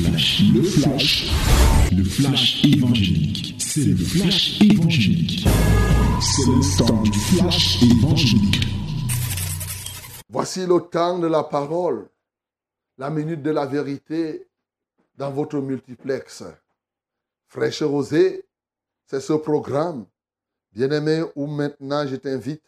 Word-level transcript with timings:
le 0.00 0.62
flash, 0.62 1.30
le 1.92 2.04
flash 2.04 2.64
évangélique. 2.64 3.56
C'est 3.58 3.84
le 3.84 3.96
flash 3.96 4.60
évangélique. 4.62 5.46
C'est 6.20 6.46
le 6.46 6.78
temps 6.78 7.02
du 7.02 7.12
flash 7.12 7.82
évangélique. 7.82 8.66
Voici 10.30 10.66
le 10.66 10.80
temps 10.80 11.18
de 11.18 11.26
la 11.26 11.42
parole, 11.42 12.08
la 12.96 13.10
minute 13.10 13.42
de 13.42 13.50
la 13.50 13.66
vérité 13.66 14.46
dans 15.16 15.30
votre 15.30 15.58
multiplex. 15.58 16.44
Fraîche 17.48 17.82
rosée, 17.82 18.46
c'est 19.06 19.20
ce 19.20 19.34
programme, 19.34 20.06
bien-aimé, 20.72 21.22
où 21.36 21.46
maintenant 21.46 22.06
je 22.06 22.16
t'invite 22.16 22.64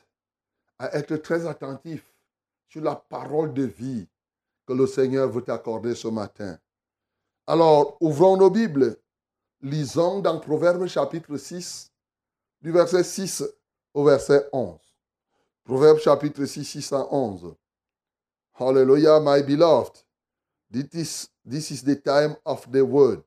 à 0.78 0.94
être 0.94 1.16
très 1.16 1.46
attentif 1.46 2.04
sur 2.68 2.82
la 2.82 2.96
parole 2.96 3.54
de 3.54 3.62
vie 3.62 4.06
que 4.66 4.74
le 4.74 4.86
Seigneur 4.86 5.30
veut 5.30 5.42
t'accorder 5.42 5.94
ce 5.94 6.08
matin. 6.08 6.58
Alors, 7.46 7.98
ouvrons 8.00 8.38
nos 8.38 8.48
Bibles. 8.48 8.96
Lisons 9.60 10.20
dans 10.20 10.40
Proverbe 10.40 10.86
chapitre 10.86 11.36
6, 11.36 11.90
du 12.62 12.70
verset 12.72 13.04
6 13.04 13.44
au 13.92 14.04
verset 14.04 14.48
11. 14.52 14.78
Proverbe 15.64 15.98
chapitre 15.98 16.44
6, 16.44 16.64
6 16.64 16.92
à 16.92 17.06
11. 17.12 17.54
Hallelujah, 18.58 19.20
my 19.20 19.42
beloved. 19.42 19.92
This 20.70 20.94
is, 20.94 21.28
this 21.44 21.70
is 21.70 21.82
the 21.82 21.96
time 21.96 22.34
of 22.46 22.66
the 22.70 22.82
word. 22.82 23.22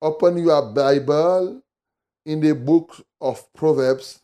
Open 0.00 0.38
your 0.38 0.72
Bible 0.72 1.60
in 2.24 2.40
the 2.40 2.54
book 2.54 3.04
of 3.20 3.52
Proverbs, 3.52 4.22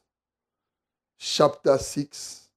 chapter 1.18 1.78
6, 1.78 2.48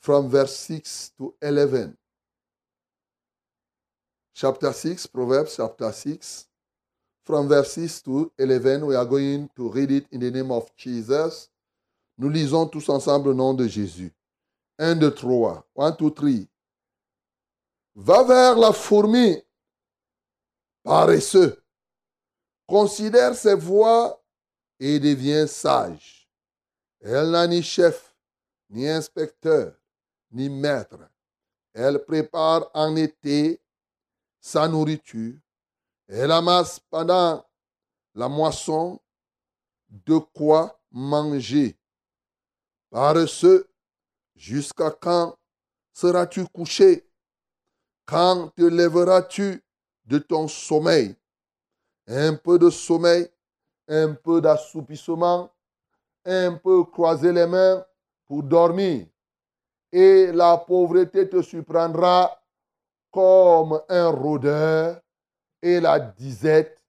from 0.00 0.28
verse 0.28 0.56
6 0.56 1.12
to 1.18 1.34
11 1.40 1.96
chapter 4.34 4.72
6, 4.72 5.06
Proverbs 5.08 5.56
chapter 5.56 5.92
6, 5.92 6.48
from 7.24 7.48
verses 7.48 8.02
2 8.02 8.32
11. 8.38 8.86
We 8.86 8.96
are 8.96 9.04
going 9.04 9.48
to 9.56 9.70
read 9.70 9.90
it 9.90 10.06
in 10.10 10.20
the 10.20 10.30
name 10.30 10.50
of 10.50 10.70
Jesus. 10.76 11.48
Nous 12.18 12.28
lisons 12.28 12.66
tous 12.66 12.88
ensemble 12.88 13.28
le 13.28 13.34
nom 13.34 13.54
de 13.54 13.66
Jésus. 13.66 14.12
1, 14.78 14.96
2, 14.96 15.10
3. 15.10 15.64
1, 15.76 15.90
2, 15.92 16.10
3. 16.10 16.30
Va 17.94 18.22
vers 18.24 18.56
la 18.56 18.72
fourmi, 18.72 19.42
paresseux. 20.82 21.62
Considère 22.66 23.34
ses 23.34 23.54
voies 23.54 24.22
et 24.78 24.98
devient 25.00 25.46
sage. 25.48 26.28
Elle 27.00 27.30
n'a 27.30 27.46
ni 27.46 27.62
chef, 27.62 28.14
ni 28.70 28.88
inspecteur, 28.88 29.74
ni 30.30 30.48
maître. 30.48 30.98
Elle 31.72 32.04
prépare 32.04 32.70
en 32.74 32.96
été 32.96 33.60
sa 34.40 34.66
nourriture. 34.66 35.38
Elle 36.08 36.32
amasse 36.32 36.80
pendant 36.80 37.44
la 38.14 38.28
moisson 38.28 39.00
de 39.88 40.18
quoi 40.18 40.80
manger. 40.90 41.78
Par 42.90 43.16
ce, 43.28 43.66
jusqu'à 44.34 44.90
quand 44.90 45.36
seras-tu 45.92 46.44
couché? 46.46 47.06
Quand 48.06 48.48
te 48.56 48.62
lèveras-tu 48.62 49.62
de 50.04 50.18
ton 50.18 50.48
sommeil? 50.48 51.14
Un 52.08 52.34
peu 52.34 52.58
de 52.58 52.70
sommeil, 52.70 53.28
un 53.86 54.14
peu 54.14 54.40
d'assoupissement, 54.40 55.54
un 56.24 56.54
peu 56.54 56.84
croiser 56.84 57.32
les 57.32 57.46
mains 57.46 57.84
pour 58.26 58.42
dormir. 58.42 59.06
Et 59.92 60.32
la 60.32 60.56
pauvreté 60.56 61.28
te 61.28 61.42
surprendra 61.42 62.39
comme 63.10 63.80
un 63.88 64.08
rôdeur 64.08 65.00
et 65.62 65.80
la 65.80 65.98
disette 65.98 66.82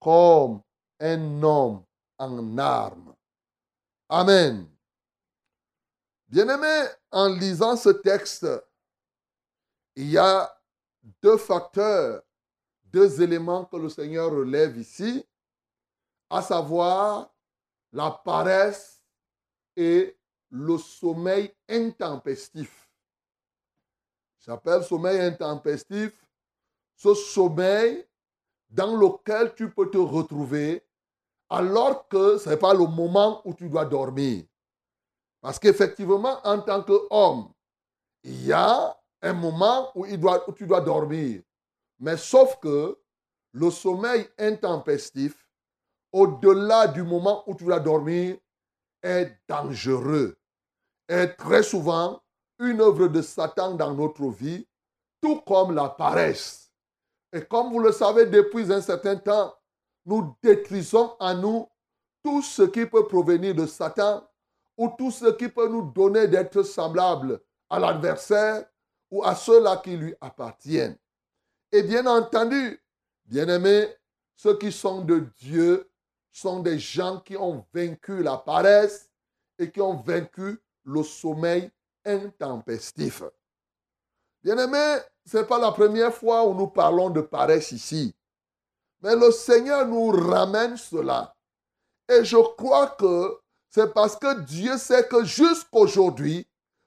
comme 0.00 0.62
un 1.00 1.42
homme 1.42 1.84
en 2.18 2.58
armes. 2.58 3.14
Amen. 4.08 4.68
Bien-aimé, 6.28 6.86
en 7.10 7.28
lisant 7.28 7.76
ce 7.76 7.90
texte, 7.90 8.46
il 9.96 10.10
y 10.10 10.18
a 10.18 10.50
deux 11.20 11.36
facteurs, 11.36 12.22
deux 12.84 13.20
éléments 13.20 13.64
que 13.64 13.76
le 13.76 13.88
Seigneur 13.88 14.30
relève 14.30 14.78
ici, 14.78 15.24
à 16.30 16.40
savoir 16.40 17.30
la 17.92 18.10
paresse 18.10 19.02
et 19.76 20.16
le 20.50 20.78
sommeil 20.78 21.54
intempestif. 21.68 22.90
J'appelle 24.44 24.82
sommeil 24.82 25.20
intempestif 25.20 26.12
ce 26.96 27.14
sommeil 27.14 28.06
dans 28.68 28.96
lequel 28.96 29.54
tu 29.54 29.70
peux 29.70 29.90
te 29.90 29.98
retrouver 29.98 30.84
alors 31.48 32.08
que 32.08 32.38
ce 32.38 32.48
n'est 32.48 32.56
pas 32.56 32.74
le 32.74 32.86
moment 32.86 33.42
où 33.44 33.54
tu 33.54 33.68
dois 33.68 33.84
dormir. 33.84 34.44
Parce 35.40 35.58
qu'effectivement, 35.58 36.40
en 36.44 36.60
tant 36.60 36.82
qu'homme, 36.82 37.52
il 38.22 38.46
y 38.46 38.52
a 38.52 38.96
un 39.20 39.32
moment 39.32 39.90
où, 39.94 40.06
il 40.06 40.18
doit, 40.18 40.48
où 40.48 40.52
tu 40.52 40.66
dois 40.66 40.80
dormir. 40.80 41.42
Mais 41.98 42.16
sauf 42.16 42.58
que 42.60 42.98
le 43.52 43.70
sommeil 43.70 44.26
intempestif, 44.38 45.46
au-delà 46.12 46.88
du 46.88 47.02
moment 47.02 47.44
où 47.46 47.54
tu 47.54 47.64
dois 47.64 47.80
dormir, 47.80 48.36
est 49.02 49.36
dangereux. 49.48 50.38
Et 51.08 51.34
très 51.36 51.62
souvent, 51.62 52.21
une 52.62 52.80
œuvre 52.80 53.08
de 53.08 53.20
Satan 53.22 53.74
dans 53.74 53.92
notre 53.92 54.28
vie, 54.28 54.66
tout 55.20 55.40
comme 55.40 55.74
la 55.74 55.88
paresse. 55.88 56.70
Et 57.32 57.42
comme 57.42 57.72
vous 57.72 57.80
le 57.80 57.92
savez 57.92 58.26
depuis 58.26 58.72
un 58.72 58.80
certain 58.80 59.16
temps, 59.16 59.54
nous 60.06 60.36
détruisons 60.42 61.16
à 61.18 61.34
nous 61.34 61.68
tout 62.22 62.40
ce 62.40 62.62
qui 62.62 62.86
peut 62.86 63.06
provenir 63.08 63.54
de 63.54 63.66
Satan 63.66 64.26
ou 64.76 64.88
tout 64.96 65.10
ce 65.10 65.32
qui 65.32 65.48
peut 65.48 65.68
nous 65.68 65.90
donner 65.90 66.28
d'être 66.28 66.62
semblable 66.62 67.40
à 67.68 67.78
l'adversaire 67.78 68.64
ou 69.10 69.24
à 69.24 69.34
ceux-là 69.34 69.78
qui 69.78 69.96
lui 69.96 70.14
appartiennent. 70.20 70.96
Et 71.72 71.82
bien 71.82 72.06
entendu, 72.06 72.80
bien-aimés, 73.24 73.88
ceux 74.36 74.56
qui 74.56 74.70
sont 74.70 75.02
de 75.02 75.26
Dieu 75.38 75.90
sont 76.30 76.60
des 76.60 76.78
gens 76.78 77.20
qui 77.20 77.36
ont 77.36 77.64
vaincu 77.74 78.22
la 78.22 78.36
paresse 78.36 79.10
et 79.58 79.70
qui 79.70 79.80
ont 79.80 79.96
vaincu 79.96 80.60
le 80.84 81.02
sommeil 81.02 81.70
intempestif. 82.04 83.22
Bien-aimé, 84.42 84.98
ce 85.24 85.38
n'est 85.38 85.44
pas 85.44 85.58
la 85.58 85.72
première 85.72 86.12
fois 86.12 86.44
où 86.46 86.54
nous 86.54 86.68
parlons 86.68 87.10
de 87.10 87.20
paresse 87.20 87.72
ici. 87.72 88.14
Mais 89.00 89.16
le 89.16 89.30
Seigneur 89.30 89.86
nous 89.86 90.10
ramène 90.10 90.76
cela. 90.76 91.34
Et 92.08 92.24
je 92.24 92.36
crois 92.36 92.88
que 92.88 93.38
c'est 93.68 93.92
parce 93.94 94.16
que 94.16 94.40
Dieu 94.40 94.76
sait 94.78 95.06
que 95.06 95.24
jusqu'aujourd'hui, 95.24 96.46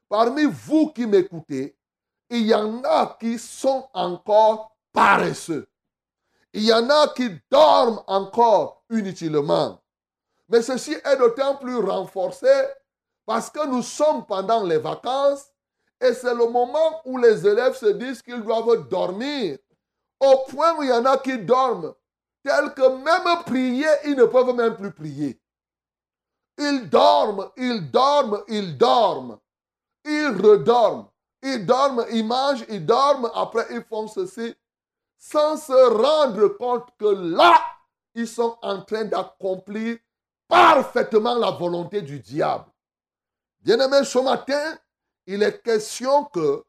parmi 0.10 0.46
vous 0.46 0.92
qui 0.92 1.08
m'écoutez, 1.08 1.78
il 2.30 2.46
y 2.48 2.54
en 2.54 2.84
a 2.84 3.18
qui 3.20 3.40
sont 3.40 3.88
encore 3.94 4.76
paresseux. 4.92 5.68
Il 6.54 6.64
y 6.64 6.74
en 6.74 6.90
a 6.90 7.10
qui 7.10 7.30
dorment 7.50 8.02
encore 8.08 8.84
inutilement. 8.90 9.82
Mais 10.48 10.62
ceci 10.62 10.94
est 10.94 11.18
d'autant 11.18 11.56
plus 11.56 11.78
renforcé 11.78 12.48
parce 13.26 13.50
que 13.50 13.66
nous 13.68 13.82
sommes 13.82 14.26
pendant 14.26 14.64
les 14.64 14.78
vacances 14.78 15.46
et 16.02 16.14
c'est 16.14 16.34
le 16.34 16.48
moment 16.48 17.02
où 17.06 17.18
les 17.18 17.48
élèves 17.48 17.76
se 17.76 17.88
disent 17.88 18.22
qu'ils 18.22 18.42
doivent 18.42 18.88
dormir. 18.90 19.58
Au 20.20 20.46
point 20.50 20.76
où 20.78 20.84
il 20.84 20.90
y 20.90 20.94
en 20.94 21.06
a 21.06 21.18
qui 21.18 21.38
dorment, 21.38 21.94
tel 22.44 22.74
que 22.74 22.88
même 22.98 23.44
prier, 23.44 23.88
ils 24.06 24.16
ne 24.16 24.26
peuvent 24.26 24.56
même 24.56 24.76
plus 24.76 24.92
prier. 24.92 25.40
Ils 26.58 26.90
dorment, 26.90 27.50
ils 27.58 27.92
dorment, 27.92 28.44
ils 28.48 28.78
dorment. 28.78 29.40
Ils 30.06 30.28
redorment. 30.28 31.10
Ils 31.42 31.66
dorment, 31.66 32.06
ils 32.12 32.26
mangent, 32.26 32.66
ils 32.70 32.86
dorment, 32.86 33.30
après 33.36 33.68
ils 33.72 33.84
font 33.84 34.08
ceci, 34.08 34.56
sans 35.18 35.58
se 35.58 35.74
rendre 35.74 36.48
compte 36.58 36.88
que 36.98 37.06
là, 37.06 37.60
ils 38.16 38.28
sont 38.28 38.58
en 38.62 38.82
train 38.82 39.06
d'accomplir 39.06 39.98
parfaitement 40.48 41.36
la 41.36 41.52
volonté 41.52 42.02
du 42.02 42.20
diable. 42.20 42.66
Bien-aimé, 43.66 44.04
ce 44.04 44.20
matin, 44.20 44.78
il 45.26 45.42
est 45.42 45.60
question 45.64 46.26
que, 46.26 46.64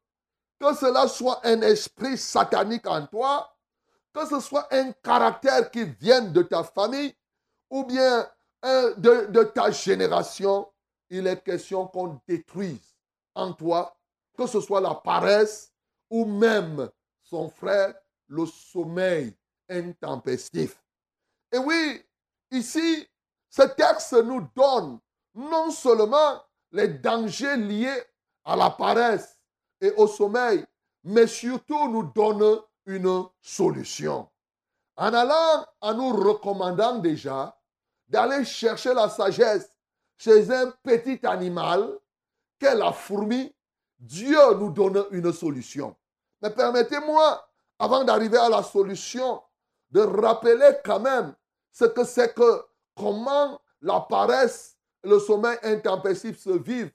que 0.58 0.74
cela 0.74 1.06
soit 1.06 1.46
un 1.46 1.60
esprit 1.60 2.16
satanique 2.16 2.86
en 2.86 3.06
toi, 3.06 3.54
que 4.14 4.26
ce 4.26 4.40
soit 4.40 4.66
un 4.72 4.92
caractère 4.92 5.70
qui 5.70 5.84
vienne 5.84 6.32
de 6.32 6.40
ta 6.40 6.64
famille 6.64 7.14
ou 7.68 7.84
bien 7.84 8.26
de, 8.62 9.26
de 9.26 9.42
ta 9.42 9.70
génération, 9.70 10.66
il 11.10 11.26
est 11.26 11.44
question 11.44 11.86
qu'on 11.86 12.18
détruise 12.26 12.96
en 13.34 13.52
toi, 13.52 13.94
que 14.34 14.46
ce 14.46 14.62
soit 14.62 14.80
la 14.80 14.94
paresse 14.94 15.70
ou 16.08 16.24
même 16.24 16.88
son 17.22 17.50
frère, 17.50 17.94
le 18.26 18.46
sommeil 18.46 19.36
intempestif. 19.68 20.82
Et 21.52 21.58
oui, 21.58 22.02
ici, 22.52 23.06
ce 23.50 23.64
texte 23.64 24.14
nous 24.14 24.48
donne 24.56 24.98
non 25.34 25.70
seulement 25.70 26.40
les 26.76 26.88
dangers 26.88 27.56
liés 27.56 28.02
à 28.44 28.54
la 28.54 28.68
paresse 28.68 29.40
et 29.80 29.90
au 29.92 30.06
sommeil, 30.06 30.64
mais 31.04 31.26
surtout 31.26 31.88
nous 31.88 32.12
donne 32.14 32.60
une 32.84 33.24
solution. 33.40 34.28
En 34.96 35.12
allant, 35.12 35.66
en 35.80 35.94
nous 35.94 36.12
recommandant 36.12 36.98
déjà 36.98 37.58
d'aller 38.08 38.44
chercher 38.44 38.92
la 38.92 39.08
sagesse 39.08 39.70
chez 40.18 40.50
un 40.50 40.70
petit 40.82 41.18
animal 41.26 41.98
qu'est 42.58 42.74
la 42.74 42.92
fourmi, 42.92 43.54
Dieu 43.98 44.54
nous 44.54 44.70
donne 44.70 45.06
une 45.12 45.32
solution. 45.32 45.96
Mais 46.42 46.50
permettez-moi, 46.50 47.48
avant 47.78 48.04
d'arriver 48.04 48.38
à 48.38 48.50
la 48.50 48.62
solution, 48.62 49.42
de 49.90 50.00
rappeler 50.00 50.76
quand 50.84 51.00
même 51.00 51.34
ce 51.72 51.86
que 51.86 52.04
c'est 52.04 52.34
que 52.34 52.64
comment 52.94 53.60
la 53.80 54.00
paresse, 54.00 54.75
le 55.06 55.18
sommeil 55.20 55.56
intempestif 55.62 56.38
se 56.38 56.50
vivent, 56.50 56.90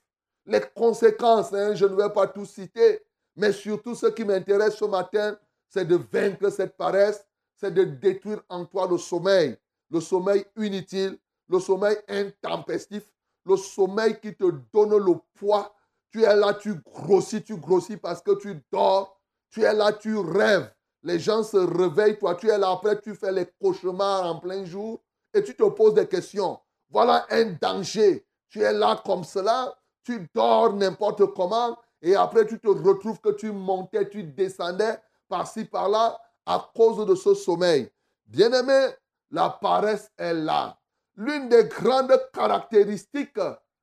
les 0.45 0.61
conséquences, 0.75 1.53
hein, 1.53 1.73
je 1.75 1.85
ne 1.85 1.95
vais 1.95 2.09
pas 2.09 2.27
tout 2.27 2.45
citer, 2.45 3.01
mais 3.35 3.53
surtout 3.53 3.95
ce 3.95 4.07
qui 4.07 4.25
m'intéresse 4.25 4.75
ce 4.75 4.85
matin, 4.85 5.37
c'est 5.69 5.85
de 5.85 5.95
vaincre 6.11 6.49
cette 6.49 6.75
paresse, 6.75 7.25
c'est 7.55 7.73
de 7.73 7.83
détruire 7.83 8.41
en 8.49 8.65
toi 8.65 8.87
le 8.89 8.97
sommeil, 8.97 9.57
le 9.89 10.01
sommeil 10.01 10.45
inutile, 10.57 11.17
le 11.47 11.59
sommeil 11.59 11.97
intempestif, 12.09 13.03
le 13.45 13.55
sommeil 13.55 14.19
qui 14.19 14.35
te 14.35 14.51
donne 14.73 14.97
le 14.97 15.13
poids. 15.35 15.73
Tu 16.11 16.23
es 16.23 16.35
là, 16.35 16.53
tu 16.53 16.75
grossis, 16.75 17.41
tu 17.41 17.55
grossis 17.55 17.97
parce 17.97 18.21
que 18.21 18.31
tu 18.35 18.61
dors. 18.71 19.17
Tu 19.49 19.63
es 19.63 19.73
là, 19.73 19.93
tu 19.93 20.17
rêves. 20.17 20.69
Les 21.03 21.19
gens 21.19 21.43
se 21.43 21.57
réveillent, 21.57 22.17
toi 22.19 22.35
tu 22.35 22.49
es 22.49 22.57
là, 22.57 22.71
après 22.71 22.99
tu 22.99 23.15
fais 23.15 23.31
les 23.31 23.47
cauchemars 23.59 24.25
en 24.25 24.39
plein 24.39 24.65
jour 24.65 25.01
et 25.33 25.43
tu 25.43 25.55
te 25.55 25.63
poses 25.63 25.93
des 25.93 26.07
questions. 26.07 26.59
Voilà 26.91 27.25
un 27.29 27.57
danger. 27.59 28.25
Tu 28.49 28.61
es 28.61 28.73
là 28.73 29.01
comme 29.05 29.23
cela, 29.23 29.73
tu 30.03 30.27
dors 30.35 30.73
n'importe 30.73 31.25
comment 31.33 31.77
et 32.01 32.15
après 32.15 32.45
tu 32.45 32.59
te 32.59 32.67
retrouves 32.67 33.19
que 33.21 33.29
tu 33.29 33.51
montais, 33.51 34.09
tu 34.09 34.23
descendais 34.23 34.97
par-ci, 35.29 35.65
par-là 35.65 36.19
à 36.45 36.69
cause 36.75 37.05
de 37.05 37.15
ce 37.15 37.33
sommeil. 37.33 37.89
Bien-aimé, 38.25 38.89
la 39.29 39.49
paresse 39.49 40.11
est 40.17 40.33
là. 40.33 40.77
L'une 41.15 41.47
des 41.47 41.65
grandes 41.65 42.17
caractéristiques 42.33 43.39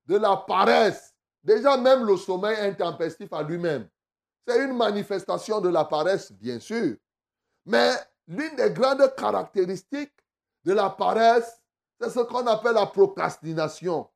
de 0.07 0.17
la 0.17 0.37
paresse, 0.37 1.15
déjà 1.43 1.77
même 1.77 2.05
le 2.05 2.17
sommeil 2.17 2.59
intempestif 2.61 3.33
à 3.33 3.43
lui-même, 3.43 3.89
c'est 4.47 4.65
une 4.65 4.77
manifestation 4.77 5.61
de 5.61 5.69
la 5.69 5.85
paresse, 5.85 6.33
bien 6.33 6.59
sûr. 6.59 6.97
Mais 7.65 7.93
l'une 8.27 8.57
des 8.57 8.71
grandes 8.71 9.15
caractéristiques 9.15 10.17
de 10.65 10.73
la 10.73 10.91
paresse, 10.91 11.58
c'est 12.00 12.11
ce 12.11 12.21
qu'on 12.21 12.47
appelle 12.47 12.75
la 12.75 12.87
procrastination. 12.87 14.09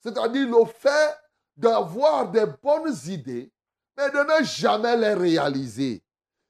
C'est-à-dire 0.00 0.48
le 0.48 0.64
fait 0.66 1.16
d'avoir 1.56 2.30
des 2.30 2.46
bonnes 2.62 2.96
idées, 3.06 3.52
mais 3.96 4.10
de 4.10 4.18
ne 4.18 4.44
jamais 4.44 4.96
les 4.96 5.14
réaliser. 5.14 6.02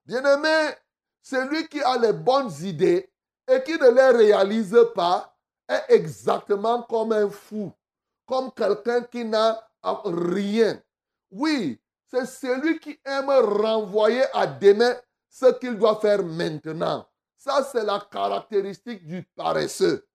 Bien-aimé, 0.04 0.74
celui 1.22 1.68
qui 1.68 1.80
a 1.82 1.98
les 1.98 2.12
bonnes 2.12 2.52
idées 2.62 3.10
et 3.48 3.62
qui 3.62 3.72
ne 3.72 3.90
les 3.90 4.16
réalise 4.16 4.76
pas 4.94 5.36
est 5.68 5.84
exactement 5.88 6.82
comme 6.82 7.12
un 7.12 7.28
fou, 7.30 7.72
comme 8.26 8.50
quelqu'un 8.52 9.02
qui 9.02 9.24
n'a 9.24 9.60
rien. 9.82 10.80
Oui, 11.30 11.80
c'est 12.10 12.26
celui 12.26 12.80
qui 12.80 12.98
aime 13.04 13.30
renvoyer 13.30 14.24
à 14.32 14.46
demain 14.46 14.96
ce 15.28 15.46
qu'il 15.58 15.78
doit 15.78 16.00
faire 16.00 16.24
maintenant. 16.24 17.06
Ça, 17.36 17.62
c'est 17.62 17.84
la 17.84 18.00
caractéristique 18.10 19.06
du 19.06 19.22
paresseux. 19.34 20.06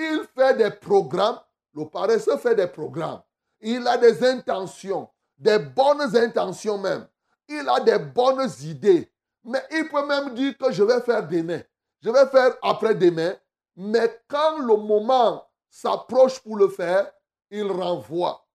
Il 0.00 0.22
fait 0.36 0.54
des 0.54 0.70
programmes. 0.70 1.40
Le 1.74 1.84
paresseux 1.86 2.36
fait 2.38 2.54
des 2.54 2.68
programmes. 2.68 3.20
Il 3.60 3.86
a 3.88 3.98
des 3.98 4.24
intentions, 4.24 5.08
des 5.36 5.58
bonnes 5.58 6.16
intentions 6.16 6.78
même. 6.78 7.06
Il 7.48 7.68
a 7.68 7.80
des 7.80 7.98
bonnes 7.98 8.48
idées. 8.62 9.10
Mais 9.42 9.62
il 9.72 9.88
peut 9.88 10.06
même 10.06 10.34
dire 10.34 10.56
que 10.56 10.70
je 10.70 10.84
vais 10.84 11.00
faire 11.00 11.26
demain. 11.26 11.60
Je 12.00 12.10
vais 12.10 12.26
faire 12.26 12.56
après-demain. 12.62 13.34
Mais 13.74 14.22
quand 14.28 14.58
le 14.58 14.76
moment 14.76 15.44
s'approche 15.68 16.38
pour 16.40 16.56
le 16.56 16.68
faire, 16.68 17.10
il 17.50 17.70
renvoie. 17.70 18.46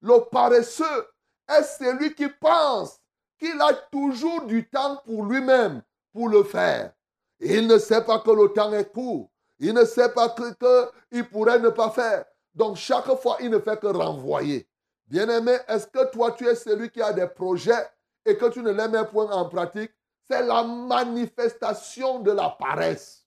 Le 0.00 0.20
paresseux 0.30 1.08
est 1.48 1.62
celui 1.62 2.14
qui 2.14 2.28
pense 2.28 3.00
qu'il 3.38 3.60
a 3.60 3.72
toujours 3.90 4.42
du 4.42 4.68
temps 4.68 5.02
pour 5.04 5.24
lui-même 5.24 5.82
pour 6.12 6.28
le 6.28 6.44
faire. 6.44 6.92
Il 7.40 7.66
ne 7.66 7.78
sait 7.78 8.04
pas 8.04 8.20
que 8.20 8.30
le 8.30 8.52
temps 8.52 8.72
est 8.72 8.92
court. 8.92 9.31
Il 9.62 9.74
ne 9.74 9.84
sait 9.84 10.08
pas 10.08 10.28
qu'il 10.30 10.56
que 10.56 11.22
pourrait 11.22 11.60
ne 11.60 11.68
pas 11.68 11.90
faire. 11.90 12.24
Donc 12.52 12.76
chaque 12.76 13.14
fois, 13.20 13.36
il 13.40 13.48
ne 13.48 13.60
fait 13.60 13.78
que 13.78 13.86
renvoyer. 13.86 14.68
Bien-aimé, 15.06 15.56
est-ce 15.68 15.86
que 15.86 16.10
toi, 16.10 16.32
tu 16.32 16.48
es 16.48 16.56
celui 16.56 16.90
qui 16.90 17.00
a 17.00 17.12
des 17.12 17.28
projets 17.28 17.88
et 18.26 18.36
que 18.36 18.46
tu 18.46 18.60
ne 18.60 18.72
les 18.72 18.88
mets 18.88 19.06
point 19.06 19.30
en 19.30 19.48
pratique? 19.48 19.92
C'est 20.28 20.42
la 20.44 20.64
manifestation 20.64 22.18
de 22.18 22.32
la 22.32 22.50
paresse. 22.50 23.24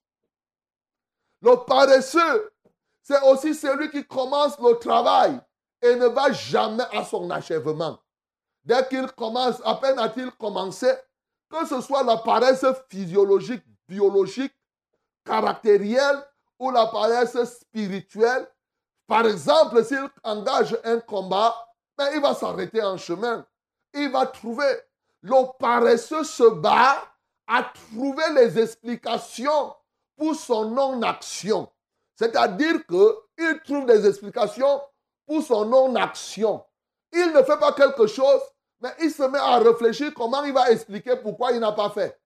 Le 1.40 1.56
paresseux, 1.64 2.52
c'est 3.00 3.22
aussi 3.22 3.54
celui 3.54 3.88
qui 3.90 4.06
commence 4.06 4.58
le 4.58 4.74
travail 4.74 5.40
et 5.80 5.96
ne 5.96 6.06
va 6.06 6.32
jamais 6.32 6.84
à 6.92 7.02
son 7.04 7.30
achèvement. 7.30 7.98
Dès 8.62 8.86
qu'il 8.88 9.10
commence, 9.12 9.62
à 9.64 9.76
peine 9.76 9.98
a-t-il 9.98 10.30
commencé, 10.32 10.92
que 11.48 11.64
ce 11.66 11.80
soit 11.80 12.02
la 12.02 12.18
paresse 12.18 12.66
physiologique, 12.90 13.64
biologique, 13.88 14.52
caractérielle 15.26 16.22
ou 16.58 16.70
la 16.70 16.86
paresse 16.86 17.36
spirituelle, 17.44 18.48
par 19.06 19.26
exemple, 19.26 19.84
s'il 19.84 20.08
engage 20.24 20.76
un 20.84 20.98
combat, 21.00 21.54
ben, 21.96 22.08
il 22.14 22.20
va 22.20 22.34
s'arrêter 22.34 22.82
en 22.82 22.96
chemin. 22.96 23.46
Il 23.94 24.10
va 24.10 24.26
trouver. 24.26 24.80
Le 25.22 25.58
paresseux 25.58 26.24
se 26.24 26.44
bat 26.44 27.02
à 27.46 27.62
trouver 27.62 28.24
les 28.34 28.58
explications 28.58 29.74
pour 30.16 30.34
son 30.34 30.70
non-action. 30.70 31.68
C'est-à-dire 32.14 32.86
qu'il 32.86 33.60
trouve 33.64 33.86
des 33.86 34.06
explications 34.06 34.80
pour 35.26 35.42
son 35.42 35.64
non-action. 35.66 36.64
Il 37.12 37.32
ne 37.32 37.42
fait 37.42 37.58
pas 37.58 37.72
quelque 37.72 38.06
chose, 38.06 38.40
mais 38.80 38.90
il 39.00 39.10
se 39.10 39.22
met 39.22 39.38
à 39.38 39.58
réfléchir 39.58 40.12
comment 40.14 40.42
il 40.44 40.52
va 40.52 40.70
expliquer 40.70 41.16
pourquoi 41.16 41.52
il 41.52 41.60
n'a 41.60 41.72
pas 41.72 41.90
fait. 41.90 42.18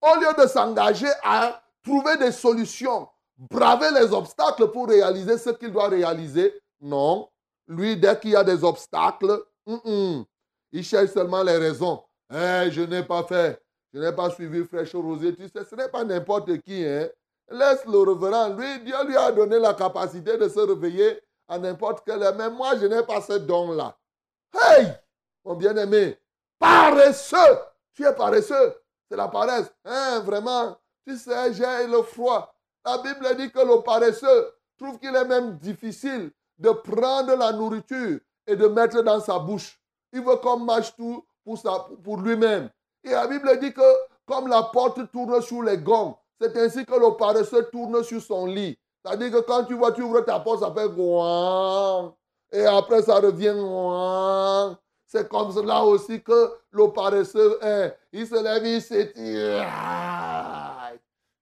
Au 0.00 0.14
lieu 0.20 0.32
de 0.38 0.46
s'engager 0.46 1.10
à 1.22 1.62
trouver 1.86 2.16
des 2.16 2.32
solutions, 2.32 3.08
braver 3.38 3.90
les 3.92 4.12
obstacles 4.12 4.70
pour 4.70 4.88
réaliser 4.88 5.38
ce 5.38 5.50
qu'il 5.50 5.72
doit 5.72 5.88
réaliser, 5.88 6.52
non. 6.80 7.28
Lui, 7.68 7.96
dès 7.96 8.18
qu'il 8.18 8.30
y 8.30 8.36
a 8.36 8.44
des 8.44 8.62
obstacles, 8.62 9.42
il 9.66 10.84
cherche 10.84 11.10
seulement 11.10 11.42
les 11.42 11.56
raisons. 11.56 12.02
Eh, 12.30 12.68
je 12.70 12.82
n'ai 12.82 13.04
pas 13.04 13.22
fait, 13.22 13.62
je 13.94 14.00
n'ai 14.00 14.12
pas 14.12 14.30
suivi 14.30 14.64
Fraîche 14.64 14.94
Rosé. 14.94 15.34
Tu 15.34 15.48
sais, 15.48 15.64
ce 15.64 15.74
n'est 15.74 15.88
pas 15.88 16.04
n'importe 16.04 16.58
qui. 16.62 16.84
Hein? 16.84 17.08
Laisse 17.48 17.84
le 17.86 17.98
revenant. 17.98 18.48
Lui, 18.54 18.80
Dieu 18.84 18.96
lui 19.06 19.16
a 19.16 19.30
donné 19.30 19.58
la 19.58 19.74
capacité 19.74 20.36
de 20.36 20.48
se 20.48 20.58
réveiller 20.58 21.20
à 21.48 21.58
n'importe 21.58 22.04
quelle 22.04 22.22
heure. 22.22 22.34
Mais 22.36 22.50
moi, 22.50 22.76
je 22.76 22.86
n'ai 22.86 23.02
pas 23.04 23.20
ce 23.20 23.34
don-là. 23.34 23.96
Hey! 24.52 24.88
mon 25.44 25.54
bien-aimé, 25.54 26.18
paresseux. 26.58 27.36
Tu 27.94 28.04
es 28.04 28.12
paresseux. 28.12 28.74
C'est 29.08 29.16
la 29.16 29.28
paresse. 29.28 29.72
Hein, 29.84 30.20
vraiment. 30.20 30.76
Tu 31.06 31.16
sais, 31.16 31.52
j'ai 31.54 31.86
le 31.86 32.02
froid. 32.02 32.52
La 32.84 32.98
Bible 32.98 33.36
dit 33.36 33.50
que 33.50 33.60
le 33.60 33.82
paresseux 33.82 34.52
trouve 34.76 34.98
qu'il 34.98 35.14
est 35.14 35.24
même 35.24 35.56
difficile 35.58 36.32
de 36.58 36.70
prendre 36.70 37.36
la 37.36 37.52
nourriture 37.52 38.18
et 38.46 38.56
de 38.56 38.66
mettre 38.66 39.02
dans 39.02 39.20
sa 39.20 39.38
bouche. 39.38 39.80
Il 40.12 40.22
veut 40.22 40.36
qu'on 40.36 40.58
mâche 40.58 40.94
tout 40.96 41.24
pour, 41.44 41.60
pour 42.02 42.16
lui-même. 42.18 42.70
Et 43.04 43.10
la 43.10 43.26
Bible 43.28 43.58
dit 43.60 43.72
que 43.72 43.82
comme 44.26 44.48
la 44.48 44.64
porte 44.64 45.10
tourne 45.12 45.40
sur 45.42 45.62
les 45.62 45.78
gonds, 45.78 46.16
c'est 46.40 46.56
ainsi 46.56 46.84
que 46.84 46.94
le 46.94 47.16
paresseux 47.16 47.68
tourne 47.70 48.02
sur 48.02 48.20
son 48.20 48.46
lit. 48.46 48.76
C'est-à-dire 49.04 49.30
que 49.30 49.40
quand 49.40 49.64
tu 49.64 49.74
vois, 49.74 49.92
tu 49.92 50.02
ouvres 50.02 50.22
ta 50.22 50.40
porte, 50.40 50.60
ça 50.60 50.72
fait 50.74 50.88
gouang. 50.88 52.12
Et 52.50 52.64
après, 52.66 53.02
ça 53.02 53.20
revient 53.20 53.54
gouang. 53.54 54.76
C'est 55.06 55.28
comme 55.28 55.52
cela 55.52 55.84
aussi 55.84 56.20
que 56.20 56.52
le 56.72 56.90
paresseux 56.90 57.58
est. 57.62 57.96
Il 58.12 58.26
se 58.26 58.42
lève, 58.42 58.66
il 58.66 58.82
s'étire. 58.82 59.64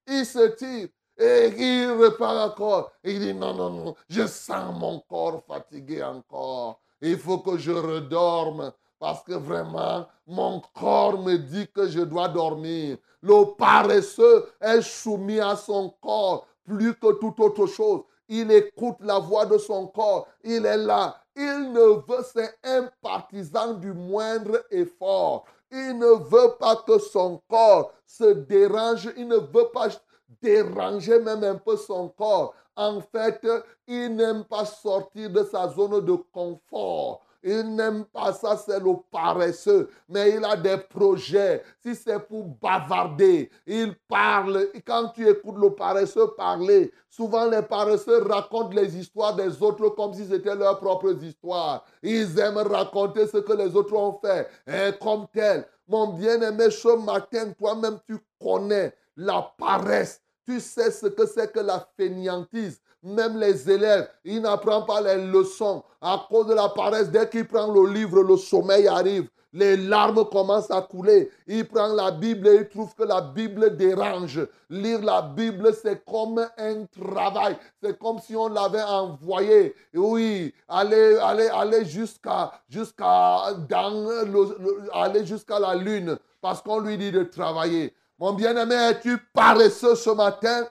Il 0.07 0.25
se 0.25 0.47
tire. 0.55 0.89
Et 1.17 1.53
il 1.57 1.91
repart 1.91 2.51
encore. 2.51 2.91
il 3.03 3.19
dit 3.19 3.33
non, 3.33 3.53
non, 3.53 3.69
non, 3.69 3.95
je 4.09 4.27
sens 4.27 4.77
mon 4.77 4.99
corps 4.99 5.41
fatigué 5.47 6.03
encore. 6.03 6.81
Il 7.01 7.17
faut 7.17 7.39
que 7.39 7.57
je 7.57 7.71
redorme 7.71 8.73
parce 8.99 9.23
que 9.23 9.33
vraiment, 9.33 10.07
mon 10.27 10.61
corps 10.73 11.21
me 11.21 11.37
dit 11.37 11.67
que 11.73 11.87
je 11.87 12.01
dois 12.01 12.27
dormir. 12.27 12.97
Le 13.21 13.55
paresseux 13.55 14.45
est 14.59 14.81
soumis 14.81 15.39
à 15.39 15.55
son 15.55 15.89
corps 16.01 16.47
plus 16.65 16.93
que 16.95 17.13
toute 17.13 17.39
autre 17.39 17.65
chose. 17.67 18.01
Il 18.27 18.51
écoute 18.51 18.97
la 19.01 19.19
voix 19.19 19.45
de 19.45 19.57
son 19.57 19.87
corps. 19.87 20.27
Il 20.43 20.65
est 20.65 20.77
là. 20.77 21.21
Il 21.35 21.71
ne 21.71 22.01
veut, 22.07 22.23
c'est 22.33 22.55
un 22.63 22.89
partisan 23.01 23.73
du 23.73 23.93
moindre 23.93 24.63
effort. 24.71 25.45
Il 25.77 25.97
ne 25.97 26.13
veut 26.29 26.55
pas 26.57 26.77
que 26.77 26.97
son 26.99 27.41
corps 27.49 27.91
se 28.05 28.23
dérange. 28.23 29.11
Il 29.17 29.27
ne 29.27 29.35
veut 29.35 29.69
pas 29.73 29.89
déranger 30.41 31.19
même 31.19 31.43
un 31.43 31.55
peu 31.55 31.75
son 31.75 32.07
corps. 32.07 32.53
En 32.77 33.01
fait, 33.01 33.45
il 33.85 34.15
n'aime 34.15 34.45
pas 34.45 34.63
sortir 34.63 35.29
de 35.29 35.43
sa 35.43 35.67
zone 35.67 36.05
de 36.05 36.15
confort. 36.31 37.24
Il 37.47 37.75
n'aime 37.75 38.05
pas 38.05 38.33
ça, 38.33 38.57
c'est 38.57 38.79
le 38.79 38.95
paresseux. 39.11 39.87
Mais 40.09 40.31
il 40.31 40.43
a 40.43 40.55
des 40.55 40.77
projets. 40.77 41.61
Si 41.79 41.93
c'est 41.93 42.19
pour 42.19 42.43
bavarder, 42.59 43.51
il 43.67 43.93
parle. 44.07 44.69
Et 44.73 44.81
quand 44.81 45.09
tu 45.09 45.29
écoutes 45.29 45.59
le 45.59 45.69
paresseux 45.69 46.33
parler, 46.35 46.91
souvent 47.07 47.45
les 47.45 47.61
paresseux 47.61 48.23
racontent 48.23 48.71
les 48.71 48.97
histoires 48.97 49.35
des 49.35 49.61
autres 49.61 49.89
comme 49.89 50.15
si 50.15 50.25
c'était 50.25 50.55
leurs 50.55 50.79
propres 50.79 51.23
histoires. 51.23 51.85
Ils 52.01 52.39
aiment 52.39 52.57
raconter 52.57 53.27
ce 53.27 53.37
que 53.37 53.53
les 53.53 53.75
autres 53.75 53.93
ont 53.93 54.19
fait. 54.19 54.49
Et 54.65 54.97
comme 54.99 55.27
tel, 55.31 55.67
mon 55.87 56.13
bien-aimé, 56.13 56.71
ce 56.71 56.97
matin, 56.97 57.51
toi-même, 57.55 57.99
tu 58.07 58.17
connais 58.41 58.91
la 59.15 59.53
paresse. 59.55 60.19
Tu 60.47 60.59
sais 60.59 60.89
ce 60.89 61.05
que 61.05 61.27
c'est 61.27 61.51
que 61.51 61.59
la 61.59 61.87
fainéantise. 61.95 62.81
Même 63.05 63.37
les 63.37 63.69
élèves, 63.69 64.09
ils 64.23 64.41
n'apprennent 64.41 64.85
pas 64.87 64.99
les 64.99 65.27
leçons 65.27 65.83
à 66.01 66.25
cause 66.27 66.47
de 66.47 66.55
la 66.55 66.69
paresse. 66.69 67.11
Dès 67.11 67.29
qu'ils 67.29 67.47
prennent 67.47 67.71
le 67.71 67.87
livre, 67.87 68.23
le 68.23 68.35
sommeil 68.35 68.87
arrive. 68.87 69.29
Les 69.53 69.77
larmes 69.77 70.25
commencent 70.25 70.71
à 70.71 70.81
couler. 70.81 71.29
Il 71.45 71.67
prend 71.67 71.87
la 71.87 72.09
Bible 72.09 72.47
et 72.47 72.55
il 72.55 72.67
trouve 72.67 72.93
que 72.95 73.03
la 73.03 73.21
Bible 73.21 73.77
dérange. 73.77 74.45
Lire 74.71 75.01
la 75.03 75.21
Bible, 75.21 75.71
c'est 75.79 76.03
comme 76.03 76.45
un 76.57 76.85
travail. 76.99 77.55
C'est 77.81 77.97
comme 77.97 78.19
si 78.19 78.35
on 78.35 78.49
l'avait 78.49 78.81
envoyé. 78.81 79.75
Oui, 79.93 80.51
aller, 80.67 81.17
aller, 81.21 81.47
aller 81.47 81.85
jusqu'à 81.85 82.51
jusqu'à 82.67 83.43
aller 84.93 85.25
jusqu'à 85.25 85.59
la 85.59 85.75
lune 85.75 86.17
parce 86.41 86.61
qu'on 86.61 86.79
lui 86.79 86.97
dit 86.97 87.11
de 87.11 87.23
travailler. 87.23 87.93
Mon 88.17 88.33
bien-aimé, 88.33 88.75
es-tu 88.75 89.17
paresseux 89.33 89.95
ce 89.95 90.09
matin? 90.09 90.65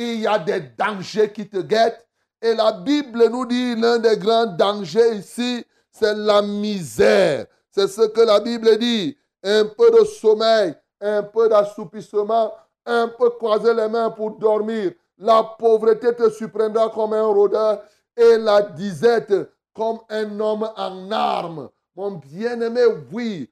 Il 0.00 0.20
y 0.20 0.26
a 0.28 0.38
des 0.38 0.60
dangers 0.78 1.32
qui 1.32 1.48
te 1.48 1.58
guettent. 1.58 2.06
Et 2.40 2.54
la 2.54 2.70
Bible 2.70 3.28
nous 3.30 3.44
dit 3.44 3.74
l'un 3.74 3.98
des 3.98 4.16
grands 4.16 4.46
dangers 4.46 5.16
ici, 5.16 5.66
c'est 5.90 6.14
la 6.14 6.40
misère. 6.40 7.46
C'est 7.68 7.88
ce 7.88 8.02
que 8.02 8.20
la 8.20 8.38
Bible 8.38 8.78
dit. 8.78 9.18
Un 9.42 9.64
peu 9.64 9.90
de 9.90 10.04
sommeil, 10.04 10.72
un 11.00 11.24
peu 11.24 11.48
d'assoupissement, 11.48 12.54
un 12.86 13.08
peu 13.08 13.30
croiser 13.30 13.74
les 13.74 13.88
mains 13.88 14.10
pour 14.10 14.38
dormir. 14.38 14.92
La 15.18 15.42
pauvreté 15.42 16.14
te 16.14 16.30
surprendra 16.30 16.90
comme 16.90 17.12
un 17.12 17.26
rôdeur 17.26 17.82
et 18.16 18.38
la 18.38 18.62
disette 18.62 19.34
comme 19.74 19.98
un 20.08 20.38
homme 20.38 20.70
en 20.76 21.10
armes. 21.10 21.70
Mon 21.96 22.12
bien-aimé, 22.12 22.82
oui, 23.10 23.50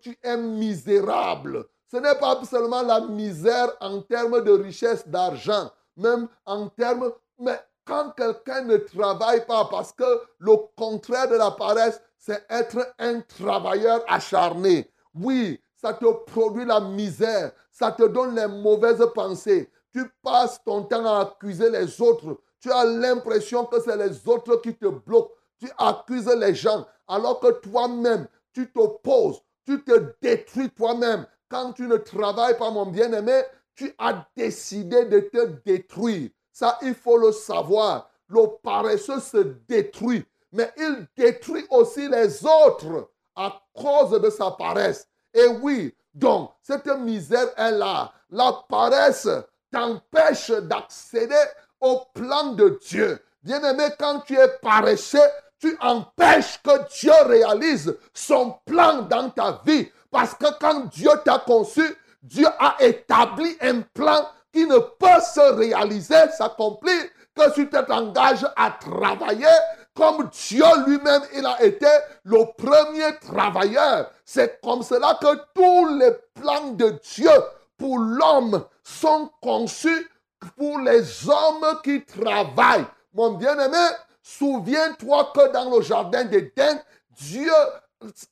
tu 0.00 0.16
es 0.22 0.36
misérable. 0.36 1.66
Ce 1.90 1.96
n'est 1.96 2.14
pas 2.14 2.40
seulement 2.44 2.82
la 2.82 3.00
misère 3.00 3.72
en 3.80 4.00
termes 4.02 4.42
de 4.42 4.52
richesse 4.52 5.08
d'argent, 5.08 5.70
même 5.98 6.28
en 6.46 6.68
termes... 6.68 7.12
Mais 7.38 7.60
quand 7.84 8.10
quelqu'un 8.16 8.62
ne 8.62 8.76
travaille 8.76 9.46
pas, 9.46 9.66
parce 9.70 9.92
que 9.92 10.04
le 10.38 10.56
contraire 10.76 11.28
de 11.28 11.36
la 11.36 11.50
paresse, 11.50 12.00
c'est 12.18 12.44
être 12.50 12.94
un 12.98 13.20
travailleur 13.20 14.04
acharné. 14.08 14.90
Oui, 15.14 15.60
ça 15.74 15.94
te 15.94 16.06
produit 16.30 16.64
la 16.64 16.80
misère, 16.80 17.52
ça 17.70 17.92
te 17.92 18.04
donne 18.04 18.34
les 18.34 18.46
mauvaises 18.46 19.04
pensées. 19.14 19.70
Tu 19.92 20.04
passes 20.22 20.62
ton 20.64 20.82
temps 20.82 21.06
à 21.06 21.20
accuser 21.22 21.70
les 21.70 22.00
autres. 22.00 22.40
Tu 22.60 22.70
as 22.70 22.84
l'impression 22.84 23.64
que 23.64 23.80
c'est 23.80 23.96
les 23.96 24.28
autres 24.28 24.56
qui 24.56 24.74
te 24.74 24.86
bloquent. 24.86 25.32
Tu 25.58 25.68
accuses 25.78 26.26
les 26.26 26.54
gens 26.54 26.86
alors 27.06 27.40
que 27.40 27.52
toi-même, 27.52 28.28
tu 28.52 28.70
t'opposes, 28.70 29.40
tu 29.64 29.82
te 29.82 30.14
détruis 30.20 30.70
toi-même 30.70 31.26
quand 31.48 31.72
tu 31.72 31.86
ne 31.86 31.96
travailles 31.96 32.58
pas, 32.58 32.70
mon 32.70 32.86
bien-aimé, 32.86 33.42
tu 33.78 33.94
as 33.96 34.26
décidé 34.36 35.04
de 35.04 35.20
te 35.20 35.46
détruire. 35.64 36.30
Ça, 36.52 36.78
il 36.82 36.94
faut 36.94 37.16
le 37.16 37.30
savoir. 37.30 38.10
Le 38.28 38.44
paresseux 38.60 39.20
se 39.20 39.38
détruit, 39.68 40.26
mais 40.52 40.70
il 40.76 41.06
détruit 41.16 41.64
aussi 41.70 42.08
les 42.08 42.44
autres 42.44 43.08
à 43.36 43.62
cause 43.72 44.20
de 44.20 44.28
sa 44.30 44.50
paresse. 44.50 45.08
Et 45.32 45.46
oui, 45.46 45.94
donc, 46.12 46.50
cette 46.60 46.88
misère 46.98 47.48
est 47.56 47.70
là. 47.70 48.12
La 48.30 48.64
paresse 48.68 49.28
t'empêche 49.70 50.50
d'accéder 50.50 51.44
au 51.80 52.02
plan 52.12 52.54
de 52.54 52.80
Dieu. 52.84 53.22
Bien-aimé, 53.42 53.84
quand 53.96 54.20
tu 54.26 54.36
es 54.36 54.48
paresseux, 54.60 55.20
tu 55.60 55.76
empêches 55.80 56.60
que 56.62 56.88
Dieu 56.98 57.12
réalise 57.26 57.96
son 58.12 58.58
plan 58.66 59.02
dans 59.02 59.30
ta 59.30 59.62
vie. 59.64 59.88
Parce 60.10 60.34
que 60.34 60.46
quand 60.58 60.86
Dieu 60.86 61.10
t'a 61.24 61.38
conçu, 61.38 61.84
Dieu 62.22 62.46
a 62.58 62.76
établi 62.80 63.56
un 63.60 63.80
plan 63.80 64.26
qui 64.52 64.66
ne 64.66 64.78
peut 64.78 65.20
se 65.22 65.52
réaliser, 65.54 66.30
s'accomplir, 66.36 66.94
que 67.34 67.52
si 67.52 67.68
tu 67.68 67.84
t'engages 67.86 68.46
à 68.56 68.70
travailler 68.72 69.46
comme 69.94 70.28
Dieu 70.28 70.64
lui-même, 70.86 71.22
il 71.34 71.44
a 71.44 71.62
été 71.62 71.88
le 72.24 72.44
premier 72.56 73.18
travailleur. 73.20 74.10
C'est 74.24 74.60
comme 74.60 74.82
cela 74.82 75.18
que 75.20 75.36
tous 75.54 75.98
les 75.98 76.12
plans 76.34 76.70
de 76.72 76.98
Dieu 77.14 77.30
pour 77.76 77.98
l'homme 77.98 78.64
sont 78.82 79.30
conçus 79.42 80.10
pour 80.56 80.78
les 80.78 81.28
hommes 81.28 81.80
qui 81.82 82.04
travaillent. 82.04 82.86
Mon 83.12 83.32
bien-aimé, 83.32 83.86
souviens-toi 84.22 85.32
que 85.34 85.52
dans 85.52 85.70
le 85.76 85.82
jardin 85.82 86.24
d'Éden, 86.24 86.80
Dieu, 87.10 87.52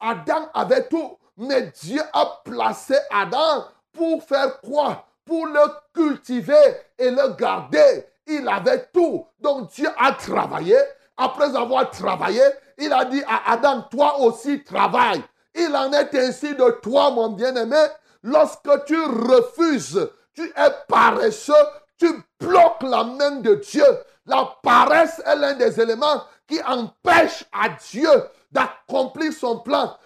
Adam 0.00 0.49
avait 0.55 0.87
tout. 0.88 1.19
Mais 1.37 1.73
Dieu 1.83 2.00
a 2.12 2.40
placé 2.45 2.97
Adam 3.11 3.64
pour 3.97 4.23
faire 4.23 4.61
quoi? 4.61 5.07
Pour 5.25 5.47
le 5.47 5.61
cultiver 5.93 6.76
et 6.99 7.11
le 7.11 7.35
garder. 7.35 8.07
Il 8.26 8.49
avait 8.49 8.87
tout. 8.93 9.26
Donc 9.41 9.71
Dieu 9.71 9.88
a 9.99 10.12
travaillé. 10.12 10.76
Après 11.17 11.57
avoir 11.57 11.91
travaillé, 11.91 12.43
il 12.79 12.93
a 12.93 13.05
dit 13.07 13.23
à 13.26 13.53
Adam, 13.53 13.83
toi 13.91 14.21
aussi 14.21 14.62
travaille. 14.62 15.23
Il 15.55 15.75
en 15.75 15.91
est 15.93 16.15
ainsi 16.15 16.55
de 16.55 16.81
toi, 16.83 17.11
mon 17.11 17.31
bien-aimé. 17.31 17.83
Lorsque 18.23 18.85
tu 18.85 19.00
refuses, 19.00 20.11
tu 20.35 20.45
es 20.45 20.71
paresseux, 20.88 21.55
tu 21.99 22.09
bloques 22.38 22.83
la 22.83 23.05
main 23.05 23.37
de 23.37 23.55
Dieu. 23.55 23.87
La 24.26 24.57
paresse 24.62 25.23
est 25.25 25.37
l'un 25.37 25.55
des 25.55 25.81
éléments 25.81 26.23
qui 26.47 26.61
empêche 26.62 27.45
à 27.53 27.71
Dieu 27.91 28.11
d'accomplir 28.53 29.33
son 29.33 29.61
plan, 29.61 29.97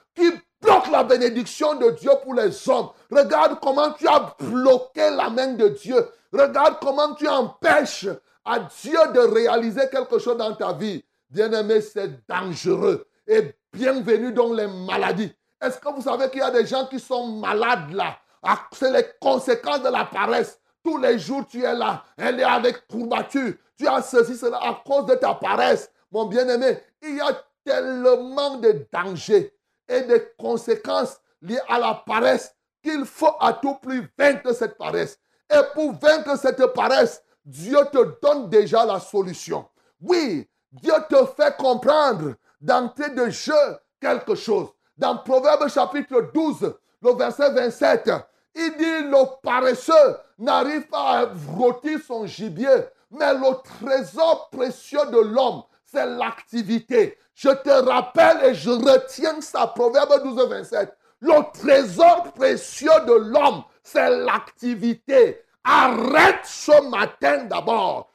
bloque 0.60 0.90
la 0.90 1.04
bénédiction 1.04 1.74
de 1.74 1.90
Dieu 1.90 2.10
pour 2.22 2.34
les 2.34 2.68
hommes. 2.68 2.90
Regarde 3.10 3.58
comment 3.60 3.92
tu 3.92 4.06
as 4.06 4.34
bloqué 4.38 5.10
la 5.10 5.30
main 5.30 5.54
de 5.54 5.68
Dieu. 5.68 6.06
Regarde 6.32 6.76
comment 6.80 7.14
tu 7.14 7.26
empêches 7.28 8.08
à 8.44 8.60
Dieu 8.82 8.98
de 9.14 9.20
réaliser 9.20 9.88
quelque 9.90 10.18
chose 10.18 10.36
dans 10.36 10.54
ta 10.54 10.72
vie. 10.72 11.04
Bien-aimé, 11.28 11.80
c'est 11.80 12.26
dangereux. 12.28 13.06
Et 13.26 13.54
bienvenue 13.72 14.32
dans 14.32 14.52
les 14.52 14.66
maladies. 14.66 15.32
Est-ce 15.60 15.78
que 15.78 15.88
vous 15.88 16.02
savez 16.02 16.28
qu'il 16.30 16.40
y 16.40 16.42
a 16.42 16.50
des 16.50 16.66
gens 16.66 16.86
qui 16.86 16.98
sont 16.98 17.26
malades 17.26 17.92
là? 17.92 18.16
Ah, 18.42 18.66
C'est 18.72 18.90
les 18.90 19.04
conséquences 19.20 19.82
de 19.82 19.88
la 19.90 20.06
paresse. 20.06 20.58
Tous 20.82 20.96
les 20.96 21.18
jours, 21.18 21.46
tu 21.46 21.62
es 21.62 21.74
là. 21.74 22.02
Elle 22.16 22.40
est 22.40 22.44
avec 22.44 22.86
courbature. 22.88 23.52
Tu 23.76 23.86
as 23.86 24.00
ceci, 24.02 24.36
cela 24.36 24.58
à 24.58 24.82
cause 24.84 25.06
de 25.06 25.14
ta 25.14 25.34
paresse. 25.34 25.90
Mon 26.10 26.24
bien-aimé, 26.24 26.78
il 27.02 27.16
y 27.16 27.20
a 27.20 27.32
tellement 27.64 28.56
de 28.56 28.86
dangers 28.92 29.52
et 29.90 30.02
des 30.02 30.23
conséquences 30.38 31.20
liées 31.42 31.61
à 31.68 31.78
la 31.78 32.02
paresse 32.06 32.54
qu'il 32.82 33.04
faut 33.04 33.35
à 33.40 33.52
tout 33.52 33.75
prix 33.75 34.02
vaincre 34.18 34.52
cette 34.54 34.78
paresse. 34.78 35.18
Et 35.52 35.61
pour 35.75 35.92
vaincre 35.99 36.38
cette 36.38 36.64
paresse, 36.75 37.23
Dieu 37.44 37.78
te 37.92 38.20
donne 38.23 38.49
déjà 38.49 38.85
la 38.85 39.00
solution. 39.00 39.66
Oui, 40.00 40.49
Dieu 40.73 40.94
te 41.09 41.26
fait 41.37 41.56
comprendre 41.56 42.35
d'entrée 42.61 43.11
de 43.11 43.28
jeu 43.28 43.54
quelque 44.00 44.35
chose. 44.35 44.68
Dans 44.97 45.16
Proverbe 45.18 45.68
chapitre 45.68 46.30
12, 46.32 46.75
le 47.02 47.12
verset 47.14 47.50
27, 47.50 48.11
il 48.54 48.76
dit 48.76 49.09
le 49.09 49.40
paresseux 49.42 50.16
n'arrive 50.38 50.87
pas 50.88 51.20
à 51.20 51.28
rôtir 51.56 51.99
son 52.06 52.26
gibier, 52.26 52.68
mais 53.11 53.35
le 53.35 53.62
trésor 53.62 54.50
précieux 54.50 55.06
de 55.11 55.18
l'homme, 55.18 55.62
c'est 55.90 56.06
l'activité. 56.06 57.18
Je 57.35 57.50
te 57.50 57.70
rappelle 57.70 58.44
et 58.44 58.54
je 58.54 58.70
retiens 58.70 59.40
ça, 59.40 59.66
Proverbe 59.68 60.23
12, 60.23 60.49
27. 60.49 60.97
Le 61.20 61.52
trésor 61.52 62.32
précieux 62.32 62.88
de 63.06 63.12
l'homme, 63.12 63.62
c'est 63.82 64.11
l'activité. 64.11 65.42
Arrête 65.64 66.40
ce 66.44 66.88
matin 66.90 67.44
d'abord. 67.44 68.11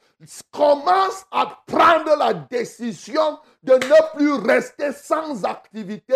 Commence 0.50 1.26
à 1.30 1.46
prendre 1.66 2.16
la 2.16 2.32
décision 2.32 3.38
de 3.62 3.74
ne 3.74 4.16
plus 4.16 4.32
rester 4.32 4.92
sans 4.92 5.44
activité. 5.44 6.14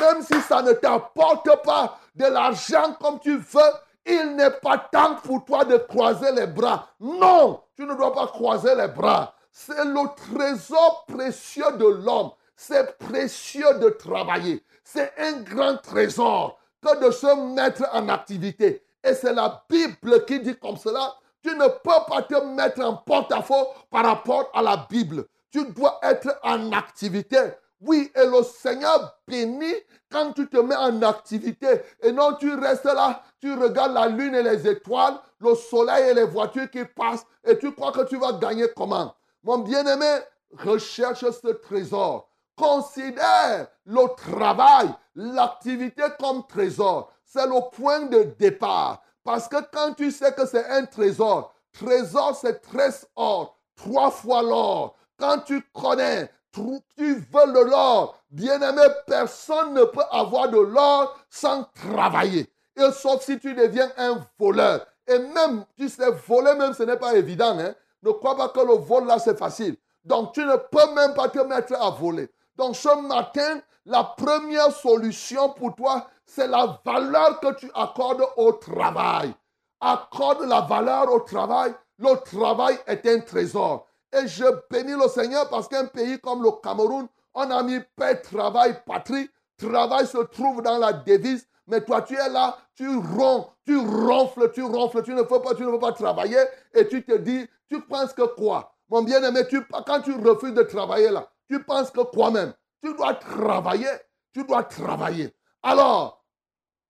Même 0.00 0.22
si 0.22 0.40
ça 0.40 0.62
ne 0.62 0.72
t'apporte 0.72 1.48
pas 1.62 1.98
de 2.14 2.24
l'argent 2.24 2.96
comme 3.00 3.20
tu 3.20 3.36
veux, 3.36 3.72
il 4.06 4.34
n'est 4.36 4.50
pas 4.50 4.78
temps 4.78 5.16
pour 5.16 5.44
toi 5.44 5.64
de 5.64 5.76
croiser 5.76 6.32
les 6.32 6.46
bras. 6.46 6.88
Non, 6.98 7.62
tu 7.76 7.84
ne 7.84 7.94
dois 7.94 8.12
pas 8.12 8.26
croiser 8.26 8.74
les 8.74 8.88
bras. 8.88 9.34
C'est 9.54 9.84
le 9.84 10.08
trésor 10.16 11.04
précieux 11.06 11.72
de 11.76 11.84
l'homme. 11.84 12.30
C'est 12.56 12.96
précieux 12.96 13.78
de 13.80 13.90
travailler. 13.90 14.64
C'est 14.82 15.12
un 15.18 15.42
grand 15.42 15.76
trésor 15.76 16.58
que 16.80 17.06
de 17.06 17.10
se 17.10 17.54
mettre 17.54 17.84
en 17.92 18.08
activité. 18.08 18.82
Et 19.04 19.14
c'est 19.14 19.34
la 19.34 19.62
Bible 19.68 20.24
qui 20.24 20.40
dit 20.40 20.56
comme 20.56 20.78
cela. 20.78 21.14
Tu 21.42 21.50
ne 21.50 21.66
peux 21.66 22.04
pas 22.08 22.22
te 22.22 22.42
mettre 22.42 22.80
en 22.80 22.96
porte-à-faux 22.96 23.68
par 23.90 24.06
rapport 24.06 24.50
à 24.54 24.62
la 24.62 24.86
Bible. 24.88 25.26
Tu 25.50 25.66
dois 25.66 26.00
être 26.02 26.38
en 26.42 26.72
activité. 26.72 27.38
Oui, 27.82 28.10
et 28.14 28.26
le 28.26 28.42
Seigneur 28.44 29.18
bénit 29.28 29.74
quand 30.10 30.32
tu 30.32 30.48
te 30.48 30.56
mets 30.56 30.76
en 30.76 31.02
activité 31.02 31.82
et 32.00 32.12
non 32.12 32.36
tu 32.38 32.54
restes 32.54 32.84
là, 32.84 33.22
tu 33.40 33.52
regardes 33.54 33.92
la 33.92 34.06
lune 34.06 34.36
et 34.36 34.42
les 34.42 34.68
étoiles, 34.68 35.14
le 35.40 35.54
soleil 35.56 36.10
et 36.10 36.14
les 36.14 36.24
voitures 36.24 36.70
qui 36.70 36.84
passent 36.84 37.26
et 37.44 37.58
tu 37.58 37.72
crois 37.72 37.90
que 37.90 38.04
tu 38.04 38.16
vas 38.18 38.32
gagner 38.34 38.66
comment? 38.76 39.14
Mon 39.44 39.58
bien-aimé, 39.58 40.20
recherche 40.58 41.24
ce 41.30 41.48
trésor. 41.48 42.28
Considère 42.56 43.66
le 43.84 44.14
travail, 44.14 44.88
l'activité 45.14 46.02
comme 46.20 46.46
trésor. 46.46 47.12
C'est 47.24 47.46
le 47.46 47.70
point 47.70 48.02
de 48.02 48.22
départ. 48.38 49.02
Parce 49.24 49.48
que 49.48 49.56
quand 49.72 49.94
tu 49.94 50.10
sais 50.10 50.32
que 50.32 50.46
c'est 50.46 50.66
un 50.66 50.84
trésor, 50.84 51.54
trésor 51.72 52.36
c'est 52.40 52.60
13 52.60 53.08
or, 53.16 53.58
trois 53.74 54.10
fois 54.10 54.42
l'or. 54.42 54.96
Quand 55.18 55.38
tu 55.38 55.62
connais, 55.72 56.30
tu 56.52 57.14
veux 57.14 57.52
de 57.52 57.70
l'or, 57.70 58.22
bien-aimé, 58.30 58.82
personne 59.06 59.74
ne 59.74 59.84
peut 59.84 60.04
avoir 60.10 60.48
de 60.50 60.58
l'or 60.58 61.16
sans 61.30 61.64
travailler. 61.74 62.52
Et 62.76 62.90
sauf 62.92 63.22
si 63.22 63.38
tu 63.38 63.54
deviens 63.54 63.90
un 63.96 64.24
voleur. 64.38 64.86
Et 65.06 65.18
même, 65.18 65.64
tu 65.76 65.88
sais, 65.88 66.10
voler 66.10 66.54
même, 66.54 66.74
ce 66.74 66.82
n'est 66.82 66.96
pas 66.96 67.14
évident. 67.14 67.58
Hein? 67.58 67.74
Ne 68.02 68.10
crois 68.10 68.36
pas 68.36 68.48
que 68.48 68.60
le 68.60 68.74
vol 68.74 69.06
là, 69.06 69.18
c'est 69.18 69.38
facile. 69.38 69.76
Donc, 70.04 70.32
tu 70.32 70.44
ne 70.44 70.56
peux 70.56 70.94
même 70.94 71.14
pas 71.14 71.28
te 71.28 71.38
mettre 71.38 71.74
à 71.80 71.90
voler. 71.90 72.28
Donc, 72.56 72.76
ce 72.76 73.00
matin, 73.06 73.60
la 73.86 74.04
première 74.04 74.72
solution 74.72 75.50
pour 75.50 75.74
toi, 75.74 76.06
c'est 76.26 76.48
la 76.48 76.80
valeur 76.84 77.40
que 77.40 77.54
tu 77.54 77.70
accordes 77.74 78.24
au 78.36 78.52
travail. 78.52 79.34
Accorde 79.80 80.42
la 80.42 80.60
valeur 80.60 81.12
au 81.12 81.20
travail. 81.20 81.74
Le 81.98 82.14
travail 82.24 82.78
est 82.86 83.06
un 83.06 83.20
trésor. 83.20 83.86
Et 84.12 84.26
je 84.26 84.44
bénis 84.70 84.92
le 84.92 85.08
Seigneur 85.08 85.48
parce 85.48 85.68
qu'un 85.68 85.86
pays 85.86 86.18
comme 86.20 86.42
le 86.42 86.50
Cameroun, 86.62 87.08
on 87.34 87.50
a 87.50 87.62
mis 87.62 87.80
paix, 87.96 88.20
travail, 88.20 88.80
patrie. 88.84 89.30
Travail 89.56 90.06
se 90.06 90.18
trouve 90.18 90.62
dans 90.62 90.78
la 90.78 90.92
devise. 90.92 91.46
Mais 91.66 91.84
toi, 91.84 92.02
tu 92.02 92.14
es 92.14 92.28
là, 92.28 92.56
tu 92.74 92.88
ronfles, 92.88 93.50
tu 93.64 93.76
ronfles, 93.76 94.50
tu 94.52 94.62
ronfles, 94.62 95.02
tu 95.02 95.14
ne 95.14 95.22
veux 95.22 95.26
pas, 95.26 95.54
tu 95.54 95.62
ne 95.64 95.76
pas 95.76 95.92
travailler. 95.92 96.40
Et 96.74 96.88
tu 96.88 97.04
te 97.04 97.16
dis, 97.16 97.46
tu 97.68 97.80
penses 97.82 98.12
que 98.12 98.22
quoi? 98.34 98.74
Mon 98.88 99.02
bien-aimé, 99.02 99.40
quand 99.86 100.00
tu 100.00 100.12
refuses 100.14 100.54
de 100.54 100.62
travailler 100.62 101.10
là, 101.10 101.26
tu 101.48 101.62
penses 101.64 101.90
que 101.90 102.00
quoi 102.00 102.30
même 102.30 102.52
Tu 102.82 102.94
dois 102.94 103.14
travailler, 103.14 103.88
tu 104.34 104.44
dois 104.44 104.64
travailler. 104.64 105.34
Alors, 105.62 106.24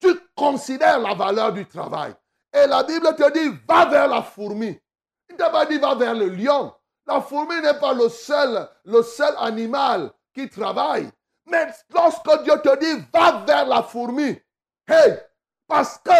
tu 0.00 0.08
considères 0.34 0.98
la 0.98 1.14
valeur 1.14 1.52
du 1.52 1.66
travail. 1.66 2.14
Et 2.52 2.66
la 2.66 2.82
Bible 2.82 3.14
te 3.14 3.32
dit, 3.32 3.56
va 3.68 3.86
vers 3.86 4.08
la 4.08 4.22
fourmi. 4.22 4.78
Il 5.28 5.34
ne 5.34 5.38
t'a 5.38 5.50
pas 5.50 5.66
dit, 5.66 5.78
va 5.78 5.94
vers 5.94 6.14
le 6.14 6.28
lion. 6.28 6.72
La 7.06 7.20
fourmi 7.20 7.60
n'est 7.60 7.78
pas 7.78 7.94
le 7.94 8.08
seul, 8.08 8.68
le 8.84 9.02
seul 9.02 9.34
animal 9.38 10.12
qui 10.34 10.48
travaille. 10.48 11.10
Mais 11.46 11.66
lorsque 11.92 12.42
Dieu 12.42 12.54
te 12.62 12.78
dit, 12.78 13.04
va 13.12 13.44
vers 13.46 13.66
la 13.66 13.82
fourmi, 13.82 14.38
hey, 14.88 15.18
parce 15.66 15.98
que 15.98 16.10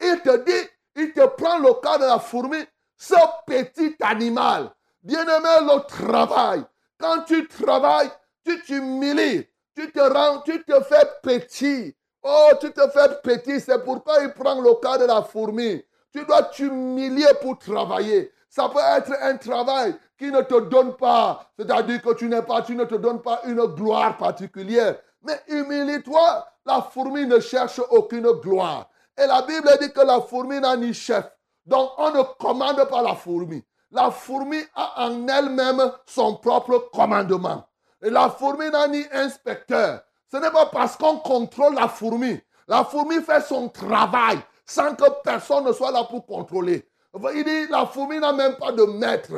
il 0.00 0.20
te 0.22 0.36
dit, 0.44 0.68
il 0.96 1.12
te 1.12 1.26
prend 1.26 1.58
le 1.58 1.74
cas 1.80 1.98
de 1.98 2.04
la 2.04 2.18
fourmi, 2.18 2.58
ce 2.96 3.14
petit 3.46 3.96
animal. 4.00 4.70
Bien-aimé, 5.02 5.48
le 5.62 5.86
travail. 5.86 6.64
Quand 6.98 7.22
tu 7.22 7.46
travailles, 7.48 8.10
tu 8.44 8.62
t'humilies, 8.62 9.46
tu 9.74 9.90
te 9.90 10.00
rends, 10.00 10.40
tu 10.40 10.62
te 10.64 10.80
fais 10.82 11.06
petit. 11.22 11.96
Oh, 12.22 12.50
tu 12.60 12.70
te 12.72 12.88
fais 12.90 13.08
petit, 13.22 13.60
c'est 13.60 13.82
pourquoi 13.82 14.22
il 14.22 14.32
prend 14.32 14.60
le 14.60 14.74
cas 14.80 14.98
de 14.98 15.04
la 15.04 15.22
fourmi. 15.22 15.82
Tu 16.12 16.24
dois 16.26 16.42
t'humilier 16.44 17.28
pour 17.40 17.58
travailler. 17.58 18.32
Ça 18.48 18.68
peut 18.68 18.80
être 18.80 19.12
un 19.22 19.36
travail 19.36 19.94
qui 20.18 20.30
ne 20.30 20.42
te 20.42 20.60
donne 20.60 20.96
pas, 20.96 21.50
c'est-à-dire 21.56 22.02
que 22.02 22.12
tu 22.14 22.28
n'es 22.28 22.42
pas, 22.42 22.60
tu 22.62 22.74
ne 22.74 22.84
te 22.84 22.96
donnes 22.96 23.22
pas 23.22 23.40
une 23.46 23.64
gloire 23.64 24.18
particulière. 24.18 24.96
Mais 25.22 25.40
humilie-toi, 25.48 26.46
la 26.70 26.82
fourmi 26.82 27.26
ne 27.26 27.40
cherche 27.40 27.80
aucune 27.90 28.30
gloire. 28.40 28.88
Et 29.18 29.26
la 29.26 29.42
Bible 29.42 29.68
dit 29.80 29.92
que 29.92 30.00
la 30.00 30.20
fourmi 30.20 30.60
n'a 30.60 30.76
ni 30.76 30.94
chef. 30.94 31.24
Donc 31.66 31.90
on 31.98 32.10
ne 32.12 32.22
commande 32.38 32.88
pas 32.88 33.02
la 33.02 33.14
fourmi. 33.14 33.62
La 33.90 34.10
fourmi 34.10 34.58
a 34.76 35.06
en 35.06 35.26
elle-même 35.26 35.92
son 36.06 36.36
propre 36.36 36.88
commandement. 36.92 37.66
Et 38.02 38.08
la 38.08 38.30
fourmi 38.30 38.70
n'a 38.70 38.86
ni 38.86 39.04
inspecteur. 39.12 40.02
Ce 40.30 40.36
n'est 40.36 40.50
pas 40.50 40.66
parce 40.66 40.96
qu'on 40.96 41.18
contrôle 41.18 41.74
la 41.74 41.88
fourmi. 41.88 42.40
La 42.68 42.84
fourmi 42.84 43.20
fait 43.20 43.40
son 43.40 43.68
travail 43.68 44.38
sans 44.64 44.94
que 44.94 45.10
personne 45.24 45.64
ne 45.64 45.72
soit 45.72 45.90
là 45.90 46.04
pour 46.04 46.24
contrôler. 46.24 46.88
Il 47.34 47.44
dit, 47.44 47.66
la 47.68 47.86
fourmi 47.86 48.20
n'a 48.20 48.32
même 48.32 48.54
pas 48.54 48.70
de 48.70 48.84
maître. 48.84 49.32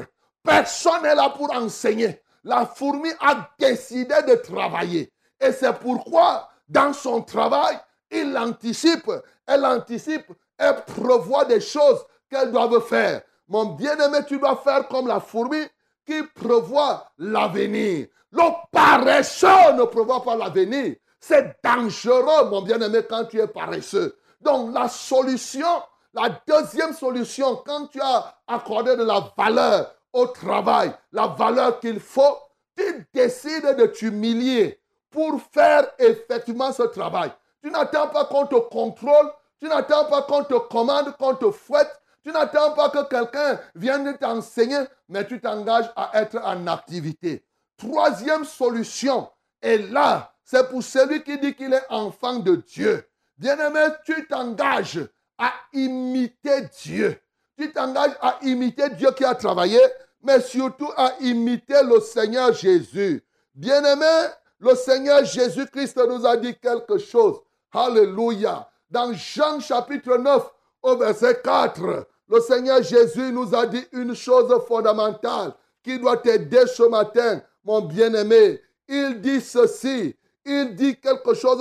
Personne 0.44 1.02
n'est 1.02 1.14
là 1.14 1.30
pour 1.30 1.50
enseigner. 1.50 2.20
La 2.44 2.66
fourmi 2.66 3.08
a 3.20 3.48
décidé 3.58 4.16
de 4.28 4.34
travailler. 4.34 5.10
Et 5.40 5.52
c'est 5.52 5.72
pourquoi, 5.78 6.51
dans 6.72 6.92
son 6.92 7.22
travail, 7.22 7.78
il 8.10 8.36
anticipe, 8.36 9.10
elle 9.46 9.64
anticipe, 9.64 10.26
elle 10.58 10.84
prévoit 10.84 11.44
des 11.44 11.60
choses 11.60 12.04
qu'elle 12.30 12.50
doit 12.50 12.80
faire. 12.80 13.22
Mon 13.48 13.66
bien-aimé, 13.66 14.18
tu 14.26 14.38
dois 14.38 14.56
faire 14.56 14.88
comme 14.88 15.06
la 15.06 15.20
fourmi 15.20 15.62
qui 16.06 16.22
prévoit 16.34 17.06
l'avenir. 17.18 18.06
Le 18.32 18.42
paresseux 18.70 19.72
ne 19.76 19.84
prévoit 19.84 20.22
pas 20.22 20.36
l'avenir. 20.36 20.96
C'est 21.20 21.56
dangereux, 21.62 22.48
mon 22.50 22.62
bien-aimé, 22.62 23.00
quand 23.08 23.26
tu 23.26 23.38
es 23.38 23.46
paresseux. 23.46 24.16
Donc, 24.40 24.74
la 24.74 24.88
solution, 24.88 25.82
la 26.14 26.40
deuxième 26.46 26.94
solution, 26.94 27.62
quand 27.64 27.86
tu 27.88 28.00
as 28.00 28.34
accordé 28.46 28.96
de 28.96 29.04
la 29.04 29.32
valeur 29.36 29.94
au 30.12 30.26
travail, 30.26 30.92
la 31.12 31.26
valeur 31.26 31.78
qu'il 31.80 32.00
faut, 32.00 32.38
tu 32.76 33.06
décides 33.12 33.76
de 33.76 33.86
t'humilier 33.86 34.81
pour 35.12 35.40
faire 35.52 35.86
effectivement 35.98 36.72
ce 36.72 36.82
travail. 36.82 37.30
Tu 37.62 37.70
n'attends 37.70 38.08
pas 38.08 38.24
qu'on 38.24 38.46
te 38.46 38.56
contrôle, 38.56 39.30
tu 39.60 39.68
n'attends 39.68 40.06
pas 40.06 40.22
qu'on 40.22 40.42
te 40.42 40.58
commande, 40.58 41.16
qu'on 41.16 41.36
te 41.36 41.50
fouette, 41.52 42.00
tu 42.24 42.32
n'attends 42.32 42.72
pas 42.72 42.88
que 42.90 43.08
quelqu'un 43.08 43.60
vienne 43.74 44.16
t'enseigner, 44.18 44.80
mais 45.08 45.26
tu 45.26 45.40
t'engages 45.40 45.92
à 45.94 46.20
être 46.20 46.38
en 46.42 46.66
activité. 46.66 47.44
Troisième 47.76 48.44
solution, 48.44 49.28
et 49.60 49.78
là, 49.78 50.32
c'est 50.44 50.68
pour 50.68 50.82
celui 50.82 51.22
qui 51.22 51.38
dit 51.38 51.54
qu'il 51.54 51.72
est 51.72 51.86
enfant 51.88 52.38
de 52.38 52.56
Dieu. 52.56 53.08
Bien-aimé, 53.38 53.86
tu 54.04 54.26
t'engages 54.26 55.08
à 55.38 55.52
imiter 55.72 56.62
Dieu. 56.82 57.20
Tu 57.56 57.72
t'engages 57.72 58.16
à 58.20 58.38
imiter 58.42 58.90
Dieu 58.90 59.10
qui 59.12 59.24
a 59.24 59.34
travaillé, 59.34 59.80
mais 60.22 60.40
surtout 60.40 60.90
à 60.96 61.12
imiter 61.20 61.82
le 61.82 62.00
Seigneur 62.00 62.52
Jésus. 62.52 63.24
Bien-aimé, 63.54 64.28
le 64.62 64.76
Seigneur 64.76 65.24
Jésus-Christ 65.24 65.98
nous 66.08 66.24
a 66.24 66.36
dit 66.36 66.54
quelque 66.54 66.96
chose. 66.96 67.40
Alléluia. 67.72 68.68
Dans 68.88 69.12
Jean 69.12 69.58
chapitre 69.58 70.16
9, 70.16 70.50
au 70.82 70.96
verset 70.96 71.40
4, 71.42 72.06
le 72.28 72.40
Seigneur 72.40 72.80
Jésus 72.80 73.32
nous 73.32 73.54
a 73.54 73.66
dit 73.66 73.84
une 73.90 74.14
chose 74.14 74.54
fondamentale 74.68 75.52
qui 75.82 75.98
doit 75.98 76.16
t'aider 76.18 76.64
ce 76.66 76.84
matin, 76.84 77.42
mon 77.64 77.80
bien-aimé. 77.80 78.60
Il 78.86 79.20
dit 79.20 79.40
ceci. 79.40 80.14
Il 80.44 80.76
dit 80.76 80.96
quelque 80.96 81.34
chose 81.34 81.58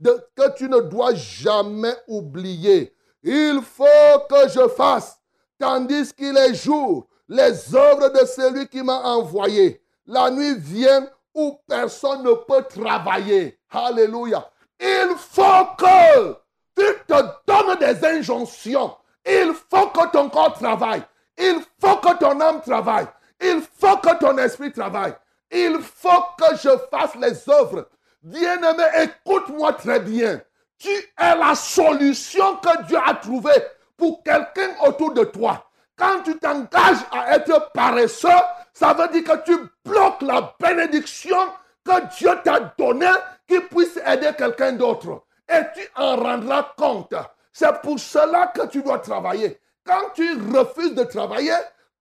de, 0.00 0.24
que 0.36 0.54
tu 0.56 0.68
ne 0.68 0.80
dois 0.80 1.14
jamais 1.14 1.94
oublier. 2.06 2.94
Il 3.24 3.60
faut 3.62 4.18
que 4.28 4.48
je 4.48 4.68
fasse, 4.68 5.18
tandis 5.58 6.12
qu'il 6.12 6.36
est 6.36 6.54
jour, 6.54 7.08
les 7.28 7.74
œuvres 7.74 8.10
de 8.10 8.26
celui 8.26 8.68
qui 8.68 8.82
m'a 8.82 9.00
envoyé. 9.02 9.82
La 10.06 10.30
nuit 10.30 10.54
vient 10.56 11.08
où 11.34 11.58
personne 11.66 12.22
ne 12.22 12.32
peut 12.32 12.64
travailler. 12.64 13.58
Alléluia. 13.70 14.48
Il 14.78 15.14
faut 15.16 15.66
que 15.78 16.32
tu 16.76 16.84
te 17.06 17.22
donnes 17.46 17.78
des 17.78 18.04
injonctions. 18.04 18.96
Il 19.24 19.54
faut 19.70 19.88
que 19.88 20.10
ton 20.10 20.28
corps 20.28 20.54
travaille. 20.54 21.02
Il 21.38 21.60
faut 21.80 21.96
que 21.96 22.16
ton 22.18 22.40
âme 22.40 22.60
travaille. 22.60 23.06
Il 23.40 23.62
faut 23.78 23.96
que 23.98 24.18
ton 24.18 24.36
esprit 24.38 24.72
travaille. 24.72 25.14
Il 25.50 25.78
faut 25.80 26.24
que 26.38 26.56
je 26.56 26.70
fasse 26.90 27.14
les 27.16 27.48
œuvres. 27.48 27.88
Bien-aimé, 28.22 28.84
écoute-moi 29.02 29.72
très 29.74 30.00
bien. 30.00 30.40
Tu 30.78 30.88
es 30.88 31.36
la 31.36 31.54
solution 31.54 32.56
que 32.56 32.84
Dieu 32.84 32.98
a 33.04 33.14
trouvée 33.14 33.50
pour 33.96 34.22
quelqu'un 34.22 34.74
autour 34.84 35.12
de 35.12 35.24
toi. 35.24 35.64
Quand 35.96 36.22
tu 36.24 36.38
t'engages 36.38 37.04
à 37.10 37.36
être 37.36 37.70
paresseux, 37.72 38.28
ça 38.72 38.92
veut 38.94 39.08
dire 39.08 39.24
que 39.24 39.44
tu 39.44 39.56
bloques 39.84 40.22
la 40.22 40.54
bénédiction 40.58 41.36
que 41.84 42.16
Dieu 42.16 42.30
t'a 42.44 42.72
donnée 42.78 43.06
qui 43.46 43.60
puisse 43.60 43.98
aider 44.06 44.30
quelqu'un 44.36 44.72
d'autre. 44.72 45.24
Et 45.48 45.60
tu 45.74 45.86
en 45.96 46.16
rendras 46.16 46.72
compte. 46.76 47.14
C'est 47.52 47.80
pour 47.82 47.98
cela 47.98 48.46
que 48.48 48.66
tu 48.66 48.82
dois 48.82 48.98
travailler. 48.98 49.60
Quand 49.84 50.10
tu 50.14 50.32
refuses 50.54 50.94
de 50.94 51.04
travailler, 51.04 51.54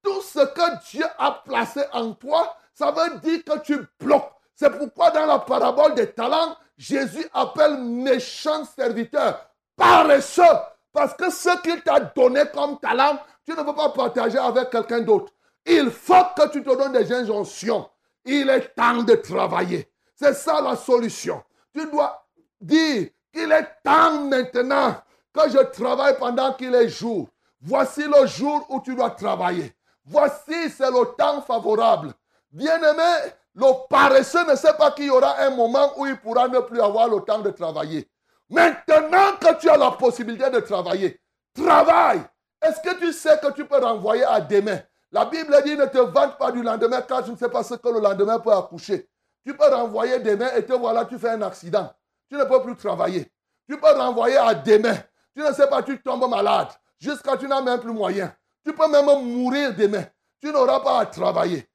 tout 0.03 0.21
ce 0.21 0.39
que 0.39 0.89
Dieu 0.89 1.05
a 1.17 1.31
placé 1.31 1.81
en 1.91 2.13
toi, 2.13 2.55
ça 2.73 2.91
veut 2.91 3.19
dire 3.19 3.43
que 3.43 3.59
tu 3.59 3.77
bloques. 3.99 4.31
C'est 4.55 4.69
pourquoi 4.77 5.11
dans 5.11 5.25
la 5.25 5.39
parabole 5.39 5.95
des 5.95 6.11
talents, 6.11 6.55
Jésus 6.77 7.27
appelle 7.33 7.77
méchant 7.77 8.63
serviteur 8.65 9.51
paresseux. 9.75 10.43
Parce 10.93 11.13
que 11.13 11.29
ce 11.31 11.61
qu'il 11.61 11.81
t'a 11.81 11.99
donné 11.99 12.43
comme 12.53 12.79
talent, 12.79 13.17
tu 13.45 13.51
ne 13.51 13.63
peux 13.63 13.75
pas 13.75 13.89
partager 13.89 14.37
avec 14.37 14.69
quelqu'un 14.69 15.01
d'autre. 15.01 15.31
Il 15.65 15.89
faut 15.91 16.25
que 16.35 16.49
tu 16.49 16.63
te 16.63 16.75
donnes 16.75 16.93
des 16.93 17.11
injonctions. 17.13 17.89
Il 18.25 18.49
est 18.49 18.73
temps 18.75 19.03
de 19.03 19.15
travailler. 19.15 19.91
C'est 20.15 20.33
ça 20.33 20.61
la 20.61 20.75
solution. 20.75 21.43
Tu 21.73 21.89
dois 21.89 22.25
dire 22.59 23.09
qu'il 23.33 23.51
est 23.51 23.67
temps 23.83 24.21
maintenant 24.25 24.95
que 25.33 25.49
je 25.49 25.59
travaille 25.71 26.17
pendant 26.17 26.53
qu'il 26.53 26.73
est 26.75 26.89
jour. 26.89 27.27
Voici 27.61 28.03
le 28.03 28.25
jour 28.27 28.65
où 28.69 28.81
tu 28.81 28.95
dois 28.95 29.11
travailler. 29.11 29.73
Voici, 30.05 30.69
c'est 30.69 30.89
le 30.89 31.15
temps 31.15 31.41
favorable. 31.41 32.13
Bien-aimé, 32.51 33.31
le 33.55 33.87
paresseux 33.87 34.45
ne 34.45 34.55
sait 34.55 34.73
pas 34.73 34.91
qu'il 34.91 35.05
y 35.05 35.09
aura 35.09 35.39
un 35.39 35.51
moment 35.51 35.91
où 35.97 36.05
il 36.05 36.17
pourra 36.17 36.47
ne 36.47 36.59
plus 36.59 36.81
avoir 36.81 37.07
le 37.07 37.21
temps 37.21 37.39
de 37.39 37.51
travailler. 37.51 38.09
Maintenant 38.49 39.37
que 39.39 39.59
tu 39.59 39.69
as 39.69 39.77
la 39.77 39.91
possibilité 39.91 40.49
de 40.49 40.59
travailler, 40.59 41.21
travaille. 41.53 42.21
Est-ce 42.61 42.79
que 42.81 42.99
tu 42.99 43.11
sais 43.11 43.39
que 43.39 43.51
tu 43.53 43.65
peux 43.65 43.83
renvoyer 43.83 44.23
à 44.23 44.39
demain? 44.39 44.79
La 45.11 45.25
Bible 45.25 45.55
dit 45.65 45.75
ne 45.75 45.85
te 45.85 45.97
vante 45.97 46.37
pas 46.37 46.51
du 46.51 46.61
lendemain 46.61 47.01
car 47.01 47.23
tu 47.23 47.31
ne 47.31 47.35
sais 47.35 47.49
pas 47.49 47.63
ce 47.63 47.73
que 47.73 47.89
le 47.89 47.99
lendemain 47.99 48.39
peut 48.39 48.53
accoucher. 48.53 49.09
Tu 49.45 49.55
peux 49.55 49.67
renvoyer 49.67 50.19
demain 50.19 50.49
et 50.55 50.65
te 50.65 50.73
voilà, 50.73 51.05
tu 51.05 51.17
fais 51.17 51.29
un 51.29 51.41
accident. 51.41 51.91
Tu 52.29 52.35
ne 52.35 52.43
peux 52.43 52.61
plus 52.61 52.75
travailler. 52.75 53.29
Tu 53.67 53.77
peux 53.77 53.91
renvoyer 53.91 54.37
à 54.37 54.53
demain. 54.53 54.95
Tu 55.35 55.41
ne 55.41 55.51
sais 55.51 55.67
pas, 55.67 55.81
tu 55.81 56.01
tombes 56.01 56.29
malade. 56.29 56.67
Jusqu'à 56.99 57.35
tu 57.35 57.47
n'as 57.47 57.61
même 57.61 57.79
plus 57.79 57.91
moyen. 57.91 58.33
Tu 58.63 58.73
peux 58.73 58.87
même 58.87 59.05
mourir 59.05 59.75
demain. 59.75 60.05
Tu 60.39 60.51
n'auras 60.51 60.79
pas 60.81 60.99
à 60.99 61.05
travailler. 61.05 61.67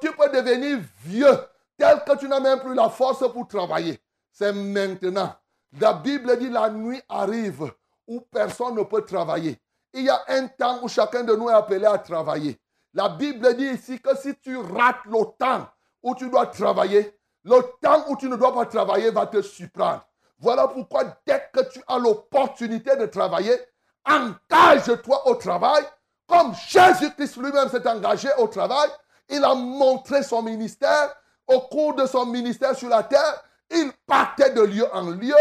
tu 0.00 0.12
peux 0.12 0.28
devenir 0.30 0.78
vieux 1.04 1.38
tel 1.78 2.02
que 2.04 2.16
tu 2.16 2.28
n'as 2.28 2.40
même 2.40 2.60
plus 2.60 2.74
la 2.74 2.88
force 2.88 3.24
pour 3.32 3.46
travailler. 3.46 4.00
C'est 4.32 4.52
maintenant. 4.52 5.32
La 5.80 5.92
Bible 5.92 6.36
dit 6.38 6.50
la 6.50 6.70
nuit 6.70 7.00
arrive 7.08 7.72
où 8.06 8.20
personne 8.20 8.74
ne 8.74 8.82
peut 8.82 9.02
travailler. 9.02 9.58
Il 9.94 10.02
y 10.02 10.10
a 10.10 10.22
un 10.26 10.48
temps 10.48 10.80
où 10.82 10.88
chacun 10.88 11.22
de 11.22 11.34
nous 11.36 11.48
est 11.48 11.54
appelé 11.54 11.86
à 11.86 11.96
travailler. 11.98 12.60
La 12.92 13.08
Bible 13.08 13.54
dit 13.56 13.66
ici 13.66 14.00
que 14.00 14.16
si 14.16 14.34
tu 14.36 14.56
rates 14.56 15.04
le 15.06 15.24
temps 15.38 15.68
où 16.02 16.16
tu 16.16 16.28
dois 16.28 16.46
travailler, 16.46 17.16
le 17.44 17.60
temps 17.80 18.04
où 18.08 18.16
tu 18.16 18.28
ne 18.28 18.34
dois 18.34 18.52
pas 18.52 18.66
travailler 18.66 19.10
va 19.12 19.26
te 19.26 19.40
surprendre. 19.40 20.04
Voilà 20.38 20.66
pourquoi 20.66 21.04
dès 21.24 21.48
que 21.52 21.60
tu 21.70 21.80
as 21.86 21.98
l'opportunité 21.98 22.96
de 22.96 23.06
travailler, 23.06 23.56
engage-toi 24.04 25.28
au 25.28 25.36
travail, 25.36 25.84
comme 26.26 26.54
Jésus-Christ 26.54 27.36
lui-même 27.36 27.68
s'est 27.68 27.86
engagé 27.88 28.28
au 28.38 28.48
travail. 28.48 28.90
Il 29.28 29.44
a 29.44 29.54
montré 29.54 30.22
son 30.22 30.42
ministère. 30.42 31.14
Au 31.46 31.60
cours 31.60 31.94
de 31.94 32.06
son 32.06 32.26
ministère 32.26 32.74
sur 32.74 32.88
la 32.88 33.02
terre, 33.02 33.44
il 33.70 33.92
partait 34.06 34.50
de 34.50 34.62
lieu 34.62 34.86
en 34.92 35.10
lieu. 35.10 35.34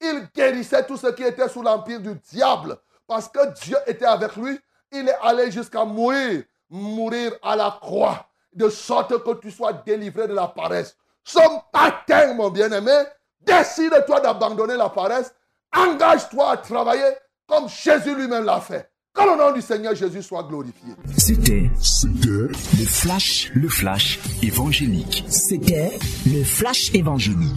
Il 0.00 0.28
guérissait 0.34 0.84
tout 0.84 0.96
ce 0.96 1.08
qui 1.08 1.24
était 1.24 1.48
sous 1.48 1.62
l'empire 1.62 2.00
du 2.00 2.14
diable. 2.30 2.78
Parce 3.06 3.28
que 3.28 3.52
Dieu 3.64 3.76
était 3.86 4.04
avec 4.04 4.36
lui, 4.36 4.58
il 4.92 5.08
est 5.08 5.16
allé 5.22 5.50
jusqu'à 5.50 5.84
mourir, 5.84 6.42
mourir 6.70 7.32
à 7.42 7.56
la 7.56 7.78
croix, 7.80 8.26
de 8.52 8.68
sorte 8.68 9.22
que 9.22 9.34
tu 9.40 9.50
sois 9.50 9.72
délivré 9.72 10.26
de 10.26 10.34
la 10.34 10.48
paresse. 10.48 10.96
Son 11.22 11.62
matin, 11.72 12.34
mon 12.34 12.50
bien-aimé, 12.50 13.02
décide-toi 13.40 14.20
d'abandonner 14.20 14.76
la 14.76 14.88
paresse, 14.88 15.32
engage-toi 15.74 16.52
à 16.52 16.56
travailler 16.56 17.14
comme 17.46 17.68
Jésus 17.68 18.14
lui-même 18.14 18.44
l'a 18.44 18.60
fait. 18.60 18.90
Que 19.14 19.22
le 19.22 19.36
nom 19.36 19.52
du 19.52 19.62
Seigneur 19.62 19.94
Jésus 19.94 20.22
soit 20.22 20.42
glorifié. 20.42 20.92
C'était 21.16 21.70
le 22.26 22.52
flash, 22.86 23.50
le 23.54 23.68
flash 23.68 24.18
évangélique. 24.42 25.24
C'était 25.28 25.98
le 26.26 26.44
flash 26.44 26.94
évangélique. 26.94 27.54